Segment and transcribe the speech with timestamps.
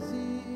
[0.00, 0.49] le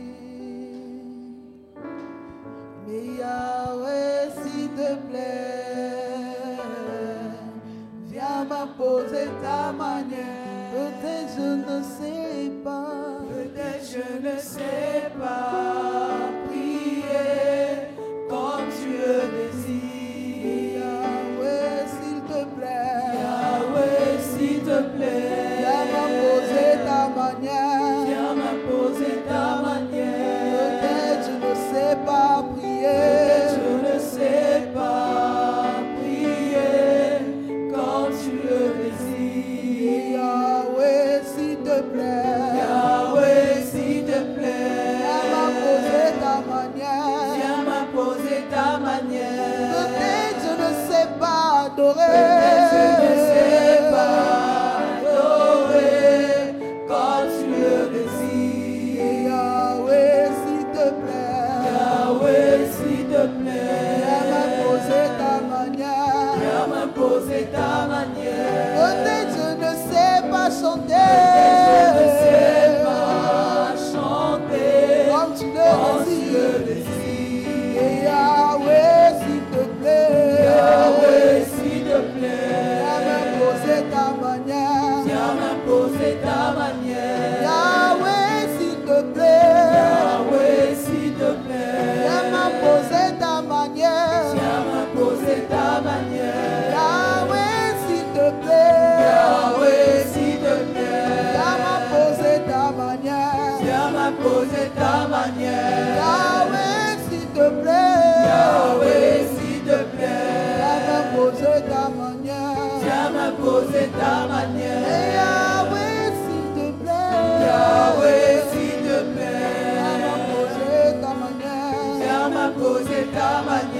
[104.45, 105.97] m'imposer ta manière.
[105.97, 112.75] Yahweh, s'il te plaît, Yahweh, s'il te viens plaît, m'imposer ta manière.
[112.83, 114.85] viens m'imposer ta manière.
[114.87, 121.95] Et Yahweh, s'il te plaît, Yahweh, s'il te viens plaît, m'imposer ta manière.
[122.01, 123.74] viens m'imposer ta manière.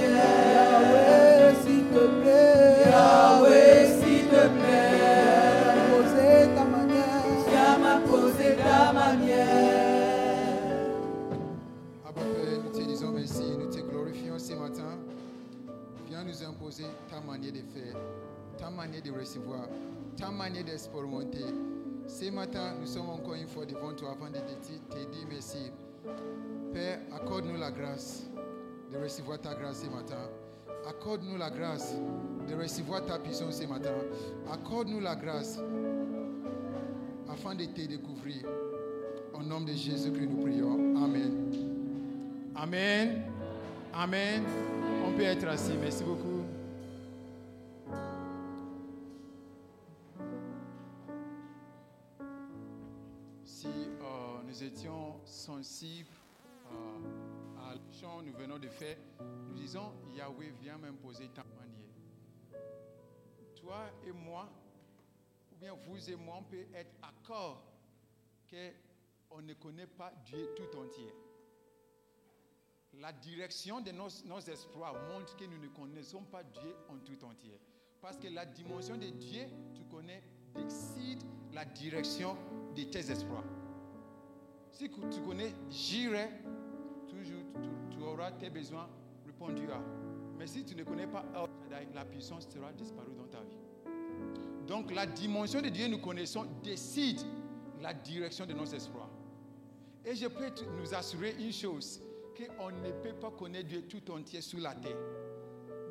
[16.25, 17.95] Nous imposer ta manière de faire,
[18.57, 19.67] ta manière de recevoir,
[20.17, 21.45] ta manière d'expérimenter.
[22.07, 25.71] Ce matin, nous sommes encore une fois devant toi afin de te dire merci.
[26.73, 28.23] Père, accorde-nous la grâce
[28.91, 30.29] de recevoir ta grâce ce matin.
[30.87, 31.95] Accorde-nous la grâce
[32.47, 33.93] de recevoir ta puissance ce matin.
[34.51, 35.59] Accorde-nous la grâce
[37.29, 38.45] afin de te découvrir.
[39.33, 41.03] Au nom de Jésus que nous prions.
[41.03, 41.51] Amen.
[42.55, 43.34] Amen.
[43.97, 44.43] Amen.
[45.07, 45.77] On peut être assis.
[45.79, 46.43] Merci beaucoup.
[53.45, 56.09] Si euh, nous étions sensibles
[56.73, 58.97] euh, à le chant que nous venons de faire,
[59.47, 62.61] nous disons Yahweh, viens m'imposer ta manière.
[63.55, 64.49] Toi et moi,
[65.53, 67.63] ou bien vous et moi, on peut être d'accord
[68.49, 71.13] qu'on ne connaît pas Dieu tout entier.
[72.99, 77.23] La direction de nos, nos espoirs montre que nous ne connaissons pas Dieu en tout
[77.25, 77.59] entier.
[78.01, 80.23] Parce que la dimension de Dieu, tu connais,
[80.55, 81.23] décide
[81.53, 82.37] la direction
[82.75, 83.43] de tes espoirs.
[84.71, 86.29] Si tu connais Jireh,
[87.07, 87.43] toujours
[87.91, 88.89] tu, auras tes besoins
[89.25, 89.81] répondus à.
[90.37, 93.57] Mais si tu ne connais pas Shaddai, la puissance sera disparue dans ta vie.
[94.67, 97.19] Donc la dimension de Dieu nous connaissons décide
[97.81, 99.09] la direction de nos espoirs.
[100.03, 102.01] Et je peux nous assurer une chose,
[102.35, 104.97] qu'on ne peut pas connaître Dieu tout entier sous la terre.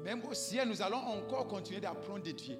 [0.02, 2.58] Même au ciel, nous allons encore continuer d'apprendre de Dieu.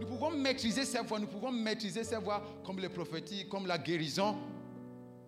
[0.00, 3.78] Nous pouvons maîtriser ses voix, nous pouvons maîtriser ses voix comme les prophéties, comme la
[3.78, 4.36] guérison.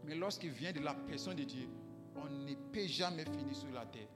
[0.05, 1.69] Mais lorsqu'il vient de la personne de Dieu,
[2.17, 4.09] on ne peut jamais finir sur la terre.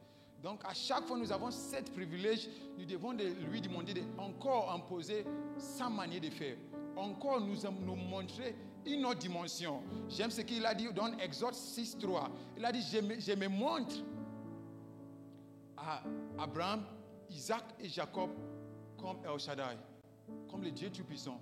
[0.43, 2.49] Donc à chaque fois nous avons cet privilège,
[2.79, 5.27] nous devons de lui demander de encore imposer
[5.59, 6.57] sa manière de faire.
[6.97, 8.55] Encore nous, nous montrer
[8.87, 9.83] une autre dimension.
[10.09, 12.31] J'aime ce qu'il a dit dans Exode 6, 3.
[12.57, 13.97] Il a dit, je me, montre
[15.77, 16.03] à
[16.39, 16.85] Abraham,
[17.31, 18.31] Isaac et Jacob
[18.99, 19.77] comme El Shaddai,
[20.51, 21.41] comme le Dieu Tout-Puissant.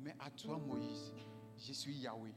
[0.00, 1.12] Mais à toi, Moïse,
[1.58, 2.32] je suis Yahweh.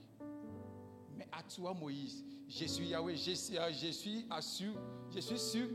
[1.15, 3.15] Mais à toi, Moïse, je suis Yahweh.
[3.15, 4.75] Je, suis- euh, je suis assuré,
[5.13, 5.67] je suis sûr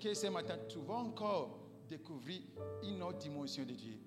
[0.00, 1.58] que ce matin, tu vas encore
[1.88, 2.40] découvrir
[2.82, 3.98] une autre dimension de Dieu.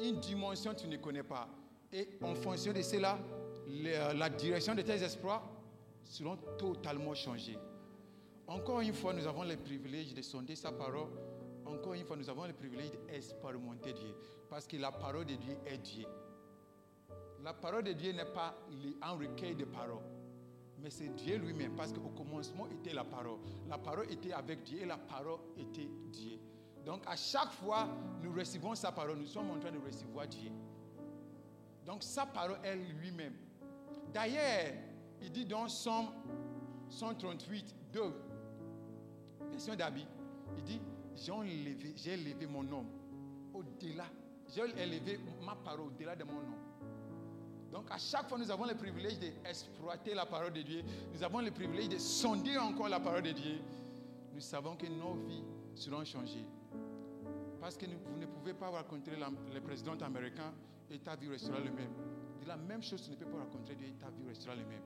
[0.00, 1.48] Une dimension que tu ne connais pas.
[1.92, 3.18] Et en fonction de cela,
[3.68, 5.42] la direction de tes espoirs
[6.04, 7.58] seront totalement changées.
[8.46, 11.08] Encore une fois, nous avons le privilège de sonder sa parole.
[11.64, 14.14] Encore une fois, nous avons le privilège d'expérimenter Dieu.
[14.50, 16.04] Parce que la parole de Dieu est Dieu.
[17.42, 18.54] La parole de Dieu n'est pas
[19.02, 20.02] un recueil de paroles,
[20.78, 21.74] mais c'est Dieu lui-même.
[21.74, 23.38] Parce qu'au commencement était la parole.
[23.68, 26.38] La parole était avec Dieu et la parole était Dieu.
[26.84, 27.88] Donc à chaque fois,
[28.22, 30.50] nous recevons sa parole, nous sommes en train de recevoir Dieu.
[31.84, 33.34] Donc sa parole est lui-même.
[34.14, 34.72] D'ailleurs,
[35.20, 36.06] il dit dans Somme
[36.88, 38.00] 138, 2,
[39.50, 40.06] version d'Abi,
[40.56, 40.80] il dit,
[41.16, 42.86] j'ai élevé, mon nom
[43.52, 44.04] au-delà.
[44.54, 46.58] J'ai élevé ma parole au-delà de mon nom.
[47.72, 50.84] Donc à chaque fois, nous avons le privilège d'exploiter la parole de Dieu.
[51.12, 53.58] Nous avons le privilège de sonder encore la parole de Dieu.
[54.32, 55.42] Nous savons que nos vies
[55.74, 56.46] seront changées.
[57.60, 59.16] Parce que vous ne pouvez pas rencontrer
[59.52, 60.52] le président américain
[60.88, 61.90] et ta vie restera le même.
[62.46, 64.82] La même chose, tu ne peux pas rencontrer Dieu ta vie restera le même.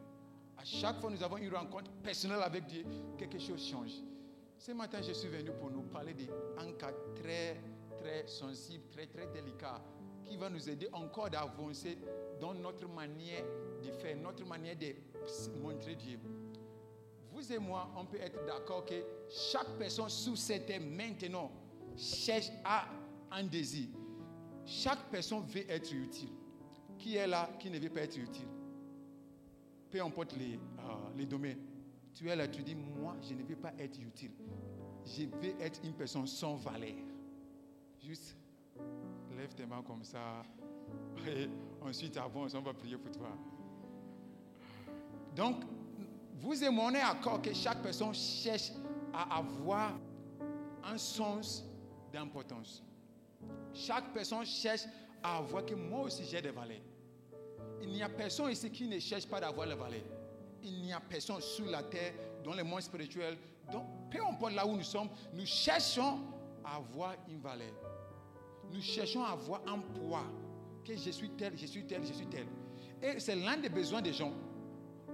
[0.56, 2.84] À chaque fois, nous avons une rencontre personnelle avec Dieu,
[3.16, 3.92] quelque chose change.
[4.58, 7.60] Ce matin, je suis venu pour nous parler d'un cas très,
[7.96, 9.80] très sensible, très, très délicat,
[10.24, 11.98] qui va nous aider encore d'avancer
[12.40, 13.44] dans notre manière
[13.82, 14.94] de faire, notre manière de
[15.60, 16.18] montrer Dieu.
[17.32, 21.52] Vous et moi, on peut être d'accord que chaque personne sous cette terre maintenant
[21.96, 22.86] cherche à
[23.30, 23.88] un désir.
[24.66, 26.37] Chaque personne veut être utile.
[26.98, 28.48] Qui est là qui ne veut pas être utile?
[29.90, 31.58] Peu importe les, euh, les domaines.
[32.14, 34.32] Tu es là, tu dis, moi, je ne veux pas être utile.
[35.04, 36.96] Je veux être une personne sans valeur.
[38.04, 38.36] Juste,
[39.36, 40.42] lève tes mains comme ça.
[41.26, 41.48] Et
[41.80, 43.30] ensuite, avance, on va prier pour toi.
[45.34, 45.62] Donc,
[46.34, 48.72] vous et moi, on est d'accord que chaque personne cherche
[49.12, 49.98] à avoir
[50.84, 51.64] un sens
[52.12, 52.82] d'importance.
[53.72, 54.82] Chaque personne cherche
[55.22, 56.76] à avoir que moi aussi j'ai des valeurs.
[57.82, 60.00] Il n'y a personne ici qui ne cherche pas d'avoir les valeurs.
[60.62, 62.12] Il n'y a personne sur la terre,
[62.44, 63.36] dans le monde spirituel,
[63.70, 66.18] donc peu importe là où nous sommes, nous cherchons
[66.64, 67.72] à avoir une valeur.
[68.72, 70.24] Nous cherchons à avoir un poids.
[70.84, 72.46] Que je suis tel, je suis tel, je suis tel.
[73.02, 74.32] Et c'est l'un des besoins des gens.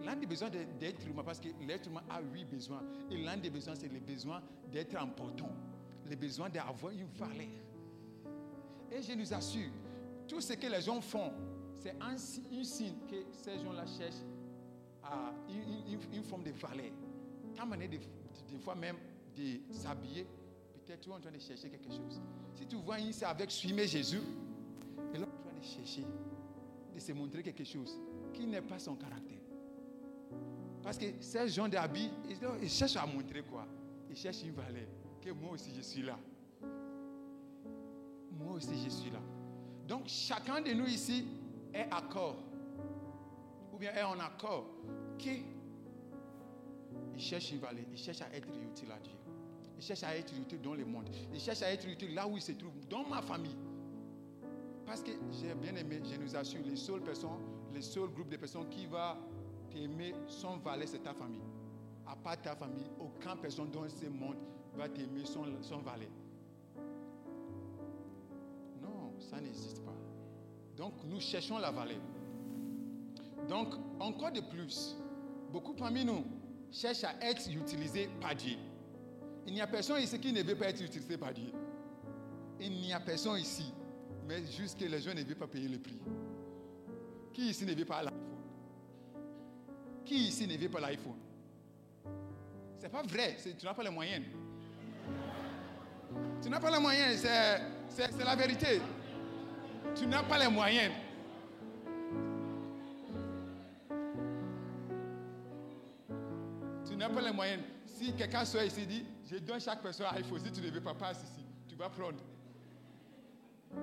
[0.04, 2.82] L'un des besoins d'être humain, parce que l'être humain a huit besoins.
[3.10, 5.50] Et l'un des besoins, c'est le besoin d'être important.
[6.08, 7.46] Le besoin d'avoir une valeur.
[8.92, 9.70] Et je nous assure,
[10.28, 11.32] tout ce que les gens font,
[11.78, 14.24] c'est un, si- un signe que ces gens-là cherchent
[15.02, 16.92] à une, forme de valeur.
[17.54, 18.96] Ta manière de, des fois même
[19.36, 20.26] de s'habiller,
[20.72, 22.20] peut-être tu es en train de chercher quelque chose.
[22.54, 24.20] Si tu vois ici avec suivre Jésus,
[25.14, 26.04] et là, en train de chercher,
[26.94, 27.98] de se montrer quelque chose
[28.32, 29.38] qui n'est pas son caractère.
[30.82, 32.10] Parce que ces gens d'habits,
[32.62, 33.66] ils cherchent à montrer quoi?
[34.10, 34.86] Ils cherchent une valeur.
[35.20, 36.18] Que moi aussi je suis là.
[38.30, 39.20] Moi aussi je suis là.
[39.88, 41.26] Donc chacun de nous ici
[41.72, 42.36] est accord.
[43.72, 44.66] Ou bien est en accord.
[45.18, 45.30] Que
[47.16, 47.84] il cherche une valeur.
[47.92, 49.12] Il cherche à être utile à Dieu.
[49.76, 51.08] Il cherche à être utile dans le monde.
[51.32, 53.56] Il cherche à être utile là où il se trouve, dans ma famille.
[54.86, 57.40] Parce que j'ai bien aimé, je nous assure, les seules personnes,
[57.72, 59.16] les seuls groupes de personnes qui va
[59.70, 61.40] t'aimer sans valer, c'est ta famille.
[62.06, 64.36] À part ta famille, aucune personne dans ce monde
[64.76, 65.82] va t'aimer sans, sans.
[69.24, 69.94] Ça n'existe pas.
[70.76, 72.00] Donc nous cherchons la valeur.
[73.48, 74.96] Donc encore de plus,
[75.52, 76.24] beaucoup parmi nous
[76.72, 78.56] cherchent à être utilisés par Dieu.
[79.46, 81.52] Il n'y a personne ici qui ne veut pas être utilisé par Dieu.
[82.60, 83.72] Il n'y a personne ici,
[84.26, 85.98] mais juste que les gens ne veulent pas payer le prix.
[87.32, 88.18] Qui ici ne veut pas l'iPhone?
[90.04, 91.18] Qui ici ne veut pas l'iPhone?
[92.78, 94.24] C'est pas vrai, tu n'as pas les moyens.
[96.42, 97.26] Tu n'as pas les moyens,
[97.88, 98.80] c'est la vérité.
[99.94, 100.92] Tu n'as pas les moyens.
[106.86, 107.62] Tu n'as pas les moyens.
[107.86, 110.80] Si quelqu'un soit ici dit, je donne chaque personne un iPhone, si tu ne veux
[110.80, 112.18] pas passer ici, tu vas prendre.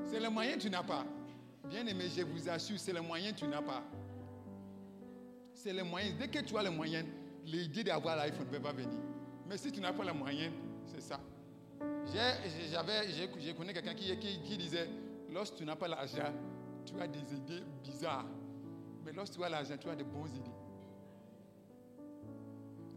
[0.05, 1.05] C'est le moyen que tu n'as pas.
[1.69, 3.83] Bien aimé, je vous assure, c'est le moyen que tu n'as pas.
[5.53, 6.13] C'est le moyen.
[6.19, 7.05] Dès que tu as les moyens,
[7.45, 8.99] l'idée d'avoir l'iPhone ne va pas venir.
[9.47, 10.53] Mais si tu n'as pas les moyens,
[10.85, 11.19] c'est ça.
[12.13, 14.89] J'avais, j'ai connu quelqu'un qui disait,
[15.31, 16.33] lorsque tu n'as pas l'argent,
[16.85, 18.27] tu as des idées bizarres.
[19.03, 20.51] Mais lorsque tu as l'argent, tu as de bonnes idées.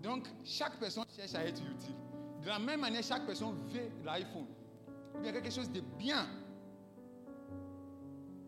[0.03, 1.95] Donc, chaque personne cherche à être utile.
[2.43, 4.47] De la même manière, chaque personne veut l'iPhone.
[5.21, 6.27] Il y a quelque chose de bien.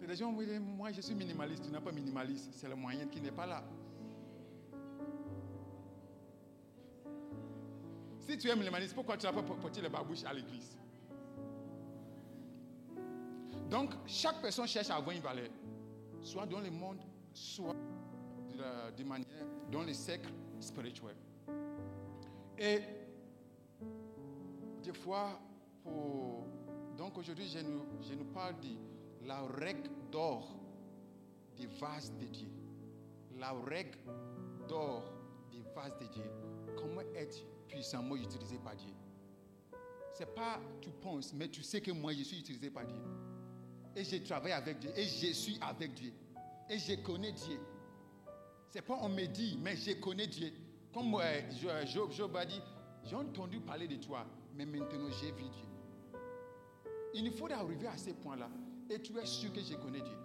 [0.07, 1.65] Les gens vont dire, moi je suis minimaliste.
[1.65, 2.53] Tu n'es pas minimaliste.
[2.53, 3.65] C'est le moyen qui n'est pas là.
[8.21, 10.77] Si tu es minimaliste, pourquoi tu n'as pas porté les babouches à l'église?
[13.71, 15.49] Donc, chaque personne cherche à avoir une valeur.
[16.23, 16.99] Soit dans le monde,
[17.33, 17.75] soit
[18.97, 19.27] de, manière
[19.71, 21.17] dans le cercle spirituel.
[22.59, 22.81] Et
[24.83, 25.41] des fois.
[26.97, 30.57] Donc aujourd'hui, je nous, je nous parle de la règle d'or
[31.57, 32.49] des vases de Dieu.
[33.39, 33.99] La règle
[34.69, 35.05] d'or
[35.51, 36.25] des vases de Dieu.
[36.77, 38.93] Comment être puissamment utilisé par Dieu?
[40.15, 42.97] C'est pas tu penses, mais tu sais que moi je suis utilisé par Dieu.
[43.97, 44.91] Et je travaille avec Dieu.
[44.95, 46.13] Et je suis avec Dieu.
[46.69, 47.59] Et je connais Dieu.
[48.71, 50.53] C'est pas on me dit, mais je connais Dieu.
[50.93, 52.61] Comme euh, Jo- Job, Job a dit,
[53.05, 56.21] j'ai entendu parler de toi, mais maintenant j'ai vu Dieu.
[57.15, 58.49] Il nous faut arriver à ce point-là.
[58.91, 60.17] Et tu es sûr que je connais Dieu.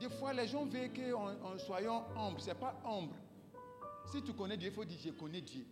[0.00, 2.40] Des fois, les gens veulent qu'en en soyons humbles.
[2.40, 3.14] Ce n'est pas humble.
[4.10, 5.66] Si tu connais Dieu, il faut dire je connais Dieu.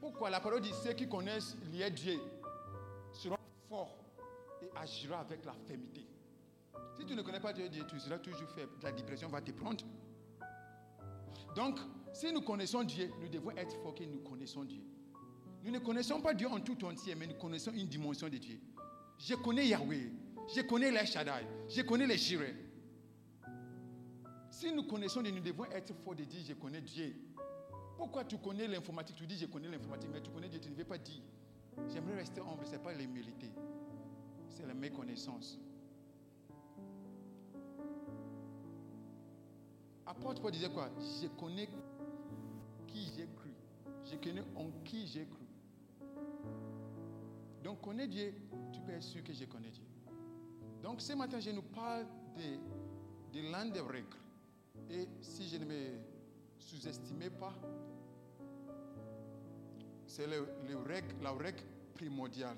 [0.00, 0.28] Pourquoi?
[0.30, 2.20] La parole dit ceux qui connaissent lié Dieu
[3.12, 3.36] seront
[3.68, 3.96] forts
[4.76, 6.06] agiront avec la fermeté.
[6.96, 8.72] Si tu ne connais pas Dieu, tu seras toujours faible.
[8.82, 9.84] La dépression va te prendre.
[11.56, 11.78] Donc,
[12.12, 14.82] si nous connaissons Dieu, nous devons être forts que nous connaissons Dieu.
[15.62, 18.60] Nous ne connaissons pas Dieu en tout entier, mais nous connaissons une dimension de Dieu.
[19.18, 20.10] Je connais Yahweh,
[20.54, 22.54] je connais les Shaddai, je connais les Jireh.
[24.50, 27.14] Si nous connaissons Dieu, nous devons être forts de dire je connais Dieu.
[27.96, 29.16] Pourquoi tu connais l'informatique?
[29.16, 31.22] Tu dis je connais l'informatique, mais tu connais Dieu, tu ne veux pas dire.
[31.92, 33.50] J'aimerais rester humble, ce n'est pas l'humilité,
[34.50, 35.58] c'est la méconnaissance.
[40.06, 40.90] Apôtre Paul disait quoi?
[41.22, 41.68] Je connais
[42.86, 43.50] qui j'ai cru.
[44.04, 45.46] Je connais en qui j'ai cru.
[47.62, 48.34] Donc, connais Dieu,
[48.72, 49.84] tu peux être sûr que je connais Dieu.
[50.82, 54.16] Donc, ce matin, je nous parle de, de l'un des règles.
[54.90, 55.98] Et si je ne me
[56.58, 57.54] sous-estimais pas,
[60.06, 61.62] c'est le, le règle, la règle
[61.94, 62.56] primordiale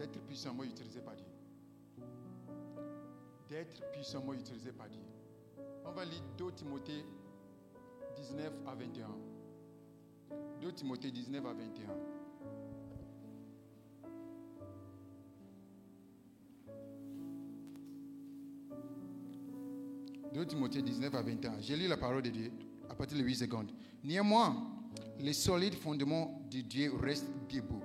[0.00, 1.26] d'être puissamment utilisé par Dieu.
[3.50, 5.02] D'être puissamment utilisé par Dieu.
[5.84, 7.04] On va lire 2 Timothée
[8.16, 9.08] 19 à 21.
[10.62, 11.88] 2 Timothée 19 à 21.
[20.32, 21.60] «2 Timothée 19 à 21.
[21.60, 22.52] J'ai lu la parole de Dieu
[22.88, 23.70] à partir de 8 secondes.
[24.04, 24.56] Néanmoins,
[25.18, 27.82] les solides fondements de Dieu restent debout,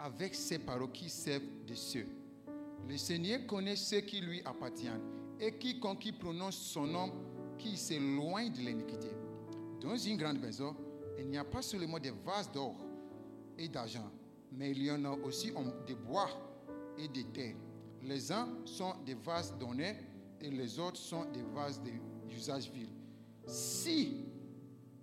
[0.00, 2.06] avec ces paroles qui servent de ceux.
[2.88, 5.00] Le Seigneur connaît ceux qui lui appartiennent,
[5.38, 7.12] et quiconque qui prononce son nom,
[7.58, 9.10] qui s'éloigne de l'iniquité.
[9.80, 10.74] Dans une grande maison,
[11.18, 12.74] il n'y a pas seulement des vases d'or
[13.58, 14.10] et d'argent,
[14.52, 16.28] mais il y en a aussi en- de bois
[16.98, 17.54] et de terre.
[18.02, 19.94] Les uns sont des vases d'honneur
[20.40, 21.80] et les autres sont des vases
[22.28, 22.88] d'usage vil.
[23.46, 24.24] Si,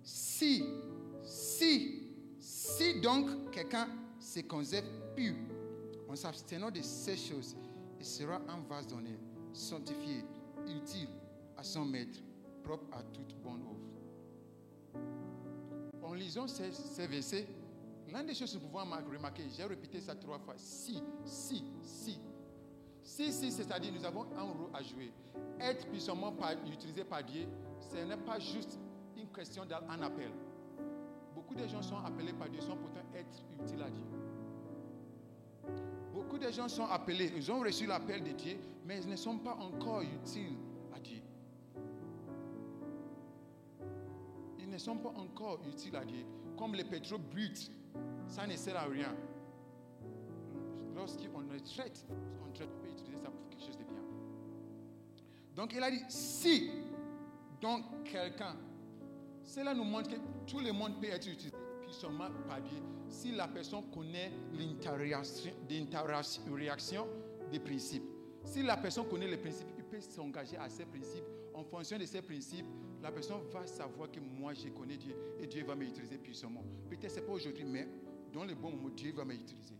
[0.02, 0.64] si,
[1.22, 2.02] si,
[2.40, 3.88] si donc quelqu'un
[4.28, 4.84] se conserve
[5.16, 5.34] pur
[6.08, 7.56] en s'abstenant de ces choses,
[7.98, 9.18] il sera un vase d'honneur,
[9.54, 10.22] sanctifié,
[10.66, 11.08] utile
[11.56, 12.20] à son maître,
[12.62, 15.02] propre à toute bonne œuvre.
[16.02, 17.46] En lisant ces, versets,
[18.12, 21.64] l'un des choses que nous pouvons mar- remarquer, j'ai répété ça trois fois, si, si,
[21.82, 22.20] si.
[23.02, 25.10] Si, si, c'est-à-dire nous avons un rôle à jouer.
[25.58, 26.34] Être puissamment
[26.70, 27.46] utilisé par Dieu,
[27.80, 28.78] ce n'est pas juste
[29.16, 30.30] une question d'un un appel.
[31.48, 34.04] Beaucoup de gens sont appelés par Dieu, sans pourtant être utiles à Dieu.
[36.12, 39.38] Beaucoup de gens sont appelés, ils ont reçu l'appel de Dieu, mais ils ne sont
[39.38, 40.56] pas encore utiles
[40.94, 41.22] à Dieu.
[44.58, 46.26] Ils ne sont pas encore utiles à Dieu.
[46.58, 47.72] Comme le pétrole brut,
[48.26, 49.14] ça ne sert à rien.
[50.94, 54.02] Lorsqu'on le traite, lorsqu'on traite, on peut utiliser ça pour quelque chose de bien.
[55.56, 56.70] Donc il a dit, si
[57.62, 58.54] donc quelqu'un,
[59.48, 62.76] cela nous montre que tout le monde peut être utilisé puissamment par Dieu
[63.08, 64.30] si la personne connaît
[65.70, 67.06] l'interaction
[67.50, 68.04] des principes.
[68.44, 71.24] Si la personne connaît les principes, il peut s'engager à ces principes.
[71.54, 72.66] En fonction de ces principes,
[73.02, 76.62] la personne va savoir que moi, je connais Dieu et Dieu va m'utiliser puissamment.
[76.90, 77.88] Peut-être ce n'est pas aujourd'hui, mais
[78.32, 79.74] dans le bon moment, Dieu va m'utiliser.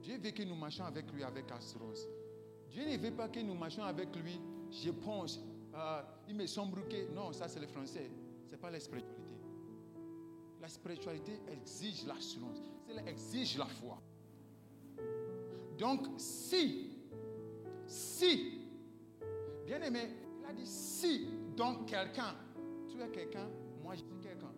[0.00, 2.08] Dieu veut que nous marchions avec lui avec Astros.
[2.70, 4.40] Dieu ne veut pas que nous marchions avec lui.
[4.70, 5.40] Je pense,
[5.74, 7.10] euh, il me semble que.
[7.12, 8.10] Non, ça c'est le français.
[8.46, 9.34] Ce n'est pas la spiritualité.
[10.60, 12.60] La spiritualité exige l'assurance.
[12.86, 13.98] Cela exige la foi.
[15.78, 16.90] Donc, si,
[17.86, 18.60] si,
[19.64, 20.10] bien aimé,
[20.40, 22.34] il a dit si, donc quelqu'un,
[22.86, 23.48] tu es quelqu'un,
[23.82, 24.52] moi je suis quelqu'un.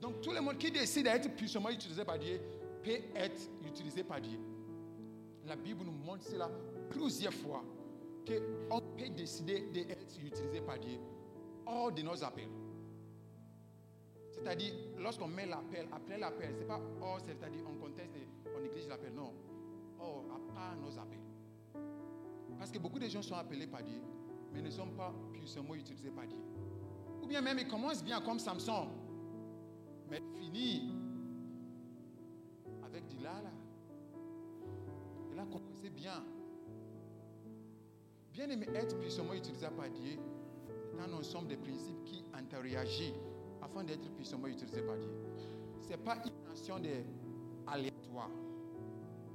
[0.00, 2.40] Donc, tout le monde qui décide d'être puissamment utilisé par Dieu
[2.84, 4.38] peut être utilisé par Dieu.
[5.46, 6.48] La Bible nous montre cela
[6.90, 7.64] plusieurs fois,
[8.26, 10.98] qu'on peut décider d'être utilisé par Dieu
[11.66, 12.48] hors de nos appels.
[14.32, 18.10] C'est-à-dire, lorsqu'on met l'appel, après l'appel, ce n'est pas hors, c'est-à-dire on conteste,
[18.54, 19.32] on néglige l'appel, non.
[19.98, 21.18] Hors, à part nos appels.
[22.58, 24.00] Parce que beaucoup de gens sont appelés par Dieu,
[24.52, 26.38] mais ne sont pas puissamment utilisés par Dieu.
[27.22, 28.88] Ou bien même, ils commencent bien comme Samson,
[30.10, 30.92] mais finissent
[32.84, 33.46] avec du large
[35.46, 36.24] commencé bien.
[38.36, 40.18] Bien aimé, être puissamment utilisé par Dieu,
[40.92, 43.14] c'est un ensemble de principes qui interagissent
[43.62, 45.08] afin d'être puissamment utilisé par Dieu.
[45.80, 46.90] Ce n'est pas une nation de
[47.66, 48.28] aléatoire.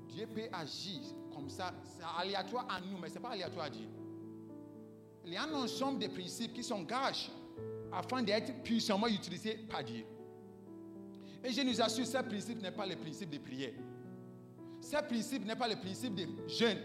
[0.08, 1.02] Dieu peut agir
[1.34, 1.74] comme ça.
[1.84, 3.88] C'est aléatoire à nous, mais ce n'est pas aléatoire à Dieu.
[5.26, 7.32] Il y a un ensemble de principes qui s'engagent
[7.92, 10.06] afin d'être puissamment utilisés par Dieu.
[11.44, 13.74] Et je nous assure, ce principe n'est pas le principe de prière.
[14.80, 16.78] Ce principe n'est pas le principe de jeûne.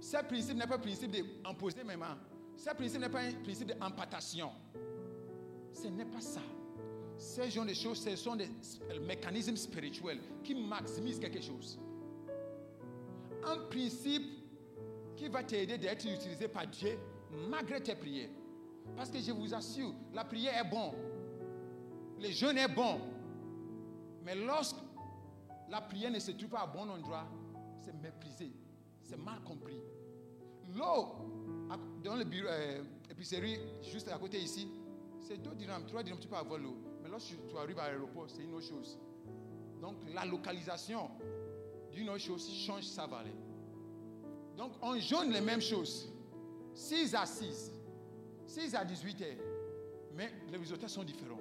[0.00, 1.10] Ce principe n'est pas le principe
[1.42, 2.18] d'imposer mes mains.
[2.56, 4.50] Ce principe n'est pas un principe d'empatation.
[5.72, 6.40] Ce n'est pas ça.
[7.18, 8.48] Ces genre de choses, ce sont des
[9.06, 11.78] mécanismes spirituels qui maximisent quelque chose.
[13.44, 14.22] Un principe
[15.16, 16.98] qui va t'aider d'être utilisé par Dieu
[17.48, 18.30] malgré tes prières.
[18.96, 20.94] Parce que je vous assure, la prière est bon.
[22.18, 23.00] Le jeûne est bon.
[24.24, 24.76] Mais lorsque
[25.68, 27.26] la prière ne se trouve pas à bon endroit,
[27.84, 28.50] c'est méprisé,
[29.10, 29.76] c'est mal compris.
[30.76, 31.08] L'eau
[32.04, 34.68] dans l'épicerie, euh, juste à côté ici,
[35.20, 36.76] c'est 2 dirhams, 3 dirhams, tu peux avoir l'eau.
[37.02, 38.98] Mais lorsque tu arrives à l'aéroport, c'est une autre chose.
[39.80, 41.10] Donc la localisation
[41.92, 43.34] d'une autre chose change sa valeur.
[44.56, 46.08] Donc on jaune les mêmes choses.
[46.74, 47.72] 6 à 6,
[48.46, 49.28] 6 à 18 heures.
[50.14, 51.40] Mais les résultats sont différents.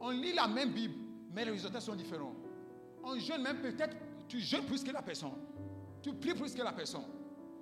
[0.00, 0.94] On lit la même Bible,
[1.32, 2.34] mais les résultats sont différents.
[3.02, 3.96] On jeûne même peut-être,
[4.28, 5.32] tu jeûnes plus que la personne.
[6.02, 7.04] Tu pries plus que la personne.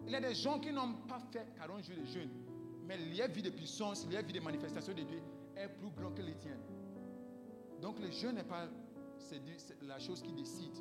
[0.06, 2.30] Il y a des gens qui n'ont pas fait 40 jours de jeûne.
[2.86, 5.20] Mais leur de puissance, leur de manifestation de Dieu
[5.56, 6.62] est plus grand que les tiennes.
[7.80, 8.66] Donc le jeûne n'est pas
[9.82, 10.76] la chose qui décide.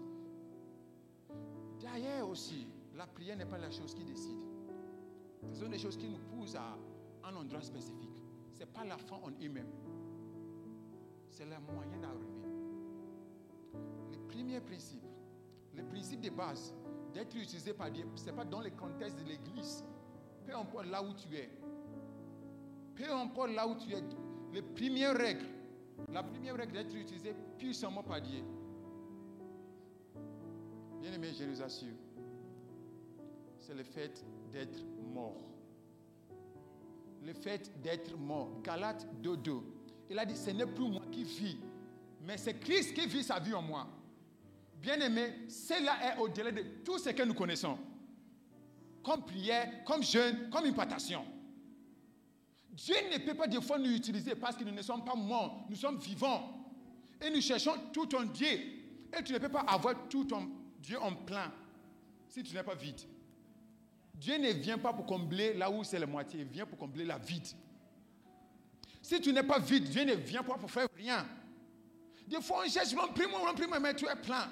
[1.82, 4.40] D'ailleurs aussi, la prière n'est pas la chose qui décide.
[5.54, 6.78] Ce sont des choses qui nous poussent à
[7.24, 8.24] un endroit spécifique.
[8.54, 9.70] Ce n'est pas la fin en elle-même.
[11.30, 12.28] C'est le moyen d'arriver.
[14.12, 15.04] Le premier principe,
[15.76, 16.74] le principe de base
[17.18, 19.84] d'être utilisé par Dieu, ce n'est pas dans le contexte de l'église.
[20.46, 21.50] Peu importe là où tu es.
[22.96, 24.04] Peu importe là où tu es.
[24.54, 25.48] Les premières règles,
[26.14, 28.44] la première règle d'être utilisé puissamment par Dieu.
[31.02, 31.96] Bien aimé, je vous assure,
[33.58, 34.80] c'est le fait d'être
[35.12, 35.42] mort.
[37.24, 38.62] Le fait d'être mort.
[38.62, 39.62] Galates 2.2.
[40.12, 41.58] Il a dit, ce n'est plus moi qui vis,
[42.22, 43.88] mais c'est Christ qui vit sa vie en moi.
[44.82, 47.78] Bien-aimé, cela est au-delà de tout ce que nous connaissons.
[49.04, 51.26] Comme prière, comme jeûne, comme implantation.
[52.72, 55.66] Dieu ne peut pas des fois nous utiliser parce que nous ne sommes pas morts,
[55.70, 56.54] nous sommes vivants.
[57.20, 58.48] Et nous cherchons tout en Dieu.
[58.48, 61.52] Et tu ne peux pas avoir tout ton Dieu en plein
[62.28, 63.00] si tu n'es pas vide.
[64.14, 67.06] Dieu ne vient pas pour combler là où c'est la moitié, il vient pour combler
[67.06, 67.48] la vide.
[69.02, 71.26] Si tu n'es pas vide, Dieu ne vient pas pour faire rien.
[72.28, 74.50] Des fois, on cherche, remplis-moi, remplis-moi, mais tu es plein.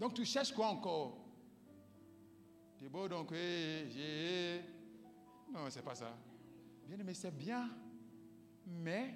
[0.00, 1.18] Donc, tu cherches quoi encore?
[2.78, 3.30] Tu es beau, donc.
[5.52, 6.16] Non, c'est pas ça.
[6.88, 7.68] Bien mais c'est bien.
[8.66, 9.14] Mais,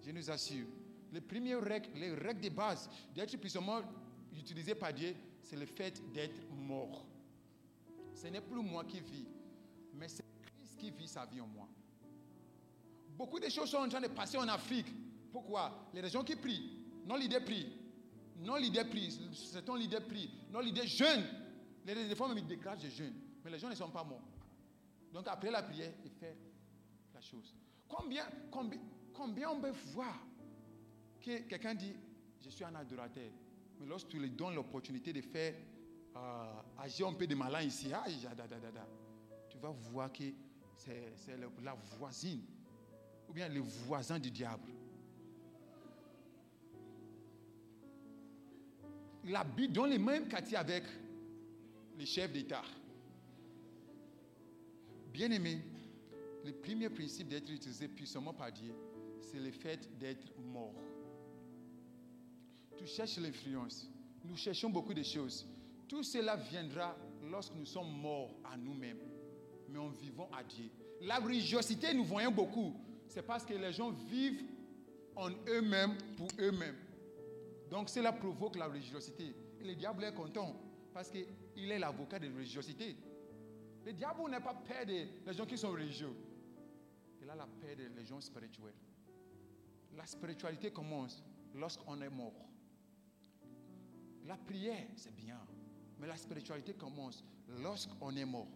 [0.00, 0.68] je nous assure,
[1.12, 3.80] les premières règles, les règles de base d'être puissamment
[4.32, 7.04] utilisées par Dieu, c'est le fait d'être mort.
[8.14, 9.26] Ce n'est plus moi qui vis,
[9.94, 11.68] mais c'est Christ qui vit sa vie en moi.
[13.16, 14.86] Beaucoup de choses sont en train de passer en Afrique.
[15.32, 15.90] Pourquoi?
[15.92, 17.72] Les gens qui prient, non l'idée prie.
[18.40, 20.30] Non l'idée prie, c'est ton l'idée prie.
[20.52, 21.24] Non l'idée jeûne.
[21.84, 23.14] Les, fois même ils déclarent je jeûne.
[23.44, 24.22] Mais les gens ne sont pas morts.
[25.12, 26.36] Donc après la prière, il fait
[27.14, 27.54] la chose.
[27.88, 28.80] Combien, combien,
[29.12, 30.18] combien on peut voir
[31.20, 31.94] que quelqu'un dit
[32.40, 33.30] je suis un adorateur.
[33.80, 35.54] Mais lorsque tu lui donnes l'opportunité de faire
[36.16, 37.88] euh, agir un peu de malin ici,
[39.48, 40.24] tu vas voir que
[40.76, 42.42] c'est la voisine
[43.28, 44.72] ou bien le voisin du diable.
[49.26, 50.84] Il habite dans les mêmes quartiers avec
[51.98, 52.62] les chefs d'État.
[55.12, 55.58] Bien aimé,
[56.44, 58.72] le premier principe d'être utilisé puissamment par Dieu,
[59.20, 60.74] c'est le fait d'être mort.
[62.76, 63.90] Tu cherches l'influence.
[64.24, 65.44] Nous cherchons beaucoup de choses.
[65.88, 66.96] Tout cela viendra
[67.28, 69.00] lorsque nous sommes morts à nous-mêmes,
[69.68, 70.70] mais en vivant à Dieu.
[71.00, 72.74] La religiosité, nous voyons beaucoup.
[73.08, 74.44] C'est parce que les gens vivent
[75.16, 76.76] en eux-mêmes pour eux-mêmes.
[77.70, 79.34] Donc cela provoque la religiosité.
[79.60, 80.54] Et le diable est content
[80.92, 82.96] parce qu'il est l'avocat de la religiosité.
[83.84, 86.14] Le diable n'est pas peur des gens qui sont religieux.
[87.22, 88.74] Il a la paix des gens spirituels.
[89.96, 91.22] La spiritualité commence
[91.54, 92.34] lorsqu'on est mort.
[94.26, 95.38] La prière, c'est bien.
[95.98, 97.24] Mais la spiritualité commence
[97.62, 98.48] lorsqu'on est mort.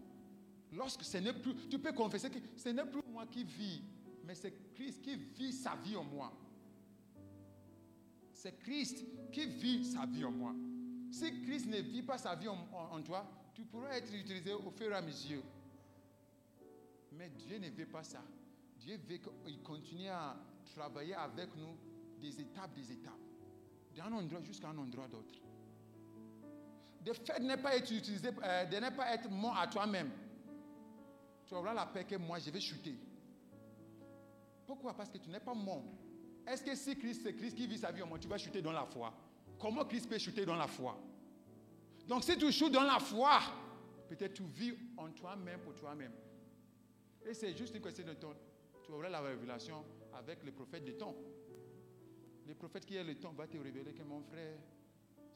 [0.72, 3.82] Lorsque ce n'est plus, tu peux confesser que ce n'est plus moi qui vis,
[4.24, 6.32] mais c'est Christ qui vit sa vie en moi.
[8.42, 10.54] C'est Christ qui vit sa vie en moi.
[11.10, 14.90] Si Christ ne vit pas sa vie en, toi, tu pourras être utilisé au fur
[14.90, 15.42] et à mesure.
[17.12, 18.22] Mais Dieu ne veut pas ça.
[18.78, 20.38] Dieu veut qu'il continue à
[20.74, 21.76] travailler avec nous
[22.18, 23.12] des étapes, des étapes.
[23.94, 25.34] D'un endroit jusqu'à un endroit d'autre.
[27.04, 30.10] Le fait de ne pas être utilisé, euh, de ne pas être mort à toi-même,
[31.46, 32.96] tu auras la paix que moi je vais chuter.
[34.66, 34.94] Pourquoi?
[34.94, 35.84] Parce que tu n'es pas mort.
[36.46, 38.84] Est-ce que si Christ, c'est Christ qui vit sa vie tu vas chuter dans la
[38.84, 39.12] foi?
[39.58, 40.98] Comment Christ peut chuter dans la foi?
[42.08, 43.40] Donc si tu chutes dans la foi,
[44.08, 46.12] peut-être tu vis en toi-même pour toi-même.
[47.24, 48.34] Et c'est juste une question de temps.
[48.82, 51.14] Tu auras la révélation avec le prophète des temps.
[52.46, 54.58] Le prophète qui est le temps va te révéler que mon frère,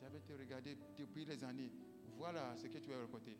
[0.00, 1.70] j'avais te regardé depuis les années.
[2.16, 3.36] Voilà ce que tu as raconté.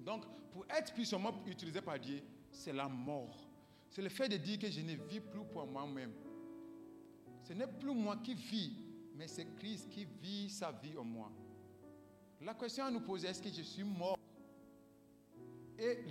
[0.00, 3.47] Donc, pour être puissamment utilisé par Dieu, c'est la mort.
[3.90, 6.12] C'est le fait de dire que je ne vis plus pour moi-même.
[7.42, 8.72] Ce n'est plus moi qui vis,
[9.14, 11.32] mais c'est Christ qui vit sa vie en moi.
[12.40, 14.18] La question à nous poser, est-ce que je suis mort?
[15.78, 16.04] Et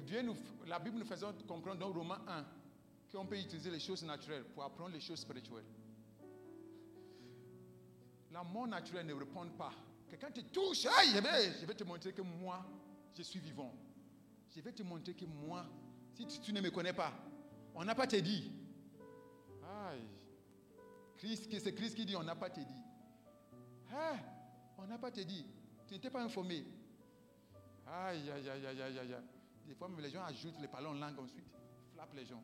[0.66, 2.46] la Bible nous faisant comprendre dans Romains 1
[3.12, 5.66] qu'on peut utiliser les choses naturelles pour apprendre les choses spirituelles.
[8.32, 9.72] La mort naturelle ne répond pas.
[10.10, 11.10] Quelqu'un te touche, aïe,
[11.62, 12.66] je vais, te montrer que moi,
[13.16, 13.74] je suis vivant.
[14.56, 15.66] Je vais te montrer que moi,
[16.14, 17.14] si tu ne me connais pas,
[17.78, 18.52] on n'a pas te dit.
[19.64, 20.02] Aïe.
[21.18, 22.84] Christ, c'est Christ qui dit, on n'a pas te dit.
[23.94, 24.18] Ah,
[24.80, 25.46] on n'a pas te dit.
[25.88, 26.66] Tu n'étais pas informé.
[27.86, 29.14] Aïe, aïe, aïe, aïe, aïe, aïe.
[29.14, 29.24] aïe.
[29.68, 31.46] Des fois, les gens ajoutent les parler en langue ensuite.
[31.96, 32.44] Frappent les gens.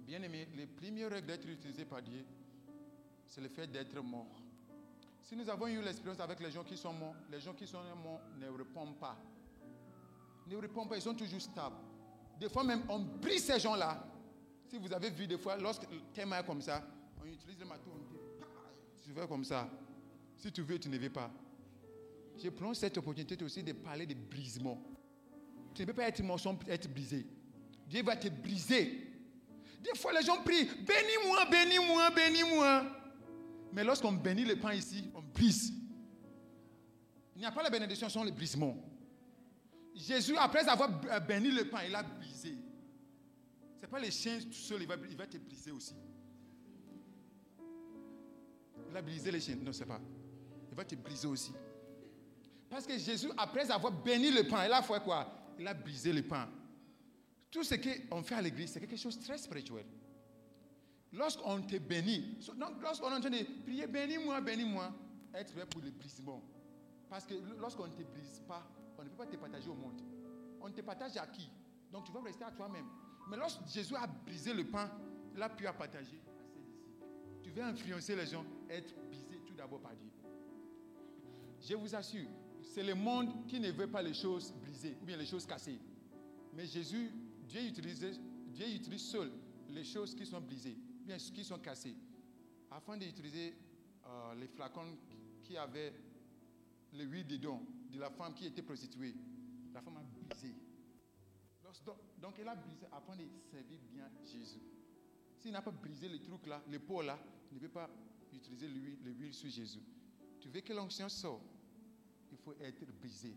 [0.00, 2.24] Bien aimé, les premières règles d'être utilisé par Dieu,
[3.26, 4.40] c'est le fait d'être mort.
[5.22, 7.82] Si nous avons eu l'expérience avec les gens qui sont morts, les gens qui sont
[8.02, 9.18] morts ne répondent pas.
[10.48, 11.76] Ne répondent pas, ils sont toujours stables.
[12.38, 14.04] Des fois même, on brise ces gens-là.
[14.68, 16.86] Si vous avez vu des fois, lorsque thème est comme ça,
[17.20, 18.18] on utilise le marteau, on dit,
[19.02, 19.68] tu fais comme ça.
[20.36, 21.30] Si tu veux, tu ne veux pas.
[22.42, 24.80] Je prends cette opportunité aussi de parler de brisement.
[25.74, 27.26] Tu ne peux pas être sans être brisé.
[27.86, 29.06] Dieu va te briser.
[29.82, 32.84] Des fois, les gens prient, bénis-moi, bénis-moi, bénis-moi.
[33.72, 35.72] Mais lorsqu'on bénit le pain ici, on brise.
[37.34, 38.76] Il n'y a pas la bénédiction sans le brisement.
[39.98, 42.56] Jésus, après avoir b- béni le pain, il a brisé.
[43.76, 45.94] Ce n'est pas les chiens tout seul, il va, il va te briser aussi.
[48.90, 49.56] Il a brisé les chiens.
[49.56, 50.00] Non, c'est pas.
[50.70, 51.52] Il va te briser aussi.
[52.70, 55.26] Parce que Jésus, après avoir béni le pain, il a fait quoi?
[55.58, 56.48] Il a brisé le pain.
[57.50, 59.86] Tout ce qu'on fait à l'église, c'est quelque chose de très spirituel.
[61.12, 64.92] Lorsqu'on te bénit, donc lorsqu'on est en train de prier, bénis-moi, bénis-moi,
[65.34, 66.42] être prêt pour le brisement.
[67.08, 68.62] Parce que lorsqu'on ne te brise pas,
[68.98, 70.00] on ne peut pas te partager au monde.
[70.60, 71.48] On te partage à qui?
[71.92, 72.86] Donc tu vas rester à toi-même.
[73.30, 74.90] Mais lorsque Jésus a brisé le pain,
[75.34, 76.24] il a pu à partager à disciples.
[77.42, 80.10] Tu veux influencer les gens, être brisé tout d'abord par Dieu.
[81.60, 82.28] Je vous assure,
[82.62, 85.78] c'est le monde qui ne veut pas les choses brisées ou bien les choses cassées.
[86.54, 87.12] Mais Jésus,
[87.46, 89.30] Dieu utilise, Dieu utilise seul
[89.70, 91.96] les choses qui sont brisées, bien qui sont cassées,
[92.70, 93.56] afin d'utiliser
[94.06, 94.96] euh, les flacons
[95.42, 95.92] qui avaient
[96.94, 99.14] le huile dedans de la femme qui était prostituée.
[99.72, 100.54] La femme a brisé.
[102.20, 104.62] Donc, elle a brisé afin de servir bien Jésus.
[105.36, 107.18] S'il n'a pas brisé le truc là, le pot là,
[107.50, 107.88] il ne peut pas
[108.32, 109.82] utiliser l'huile sur Jésus.
[110.40, 111.42] Tu veux que l'onction sorte,
[112.30, 113.36] il faut être brisé.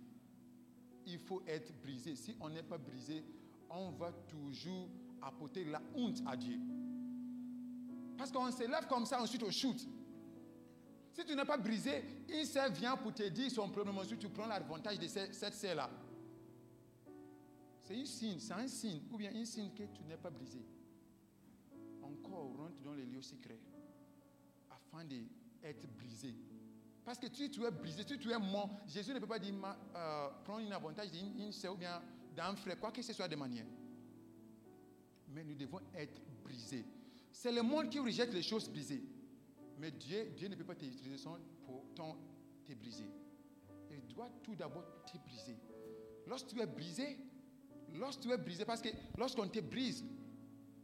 [1.05, 2.15] Il faut être brisé.
[2.15, 3.23] Si on n'est pas brisé,
[3.69, 4.89] on va toujours
[5.21, 6.59] apporter la honte à Dieu.
[8.17, 9.87] Parce qu'on se lève comme ça, ensuite on shoot.
[11.21, 14.27] Si tu n'es pas brisé, une sœur vient pour te dire son problème, ensuite tu
[14.29, 15.87] prends l'avantage de ce- cette sœur-là.
[17.83, 20.59] C'est un signe, c'est un signe, ou bien un signe que tu n'es pas brisé.
[22.01, 23.59] Encore, rentre dans les lieux secrets
[24.71, 26.33] afin d'être brisé.
[27.05, 29.53] Parce que si tu es brisé, si tu es mort, Jésus ne peut pas dire
[29.95, 32.01] euh, prendre un avantage d'une une sœur ou bien
[32.35, 33.65] d'un frère, quoi que ce soit de manière.
[35.29, 36.83] Mais nous devons être brisés.
[37.31, 39.03] C'est le monde qui rejette les choses brisées.
[39.81, 42.15] Mais Dieu, Dieu ne peut pas t'utiliser sans pourtant
[42.63, 43.09] te briser.
[43.89, 45.57] Il doit tout d'abord te briser.
[46.27, 47.17] Lorsque tu es brisé,
[47.95, 50.05] lorsque tu es brisé, parce que lorsqu'on te brise,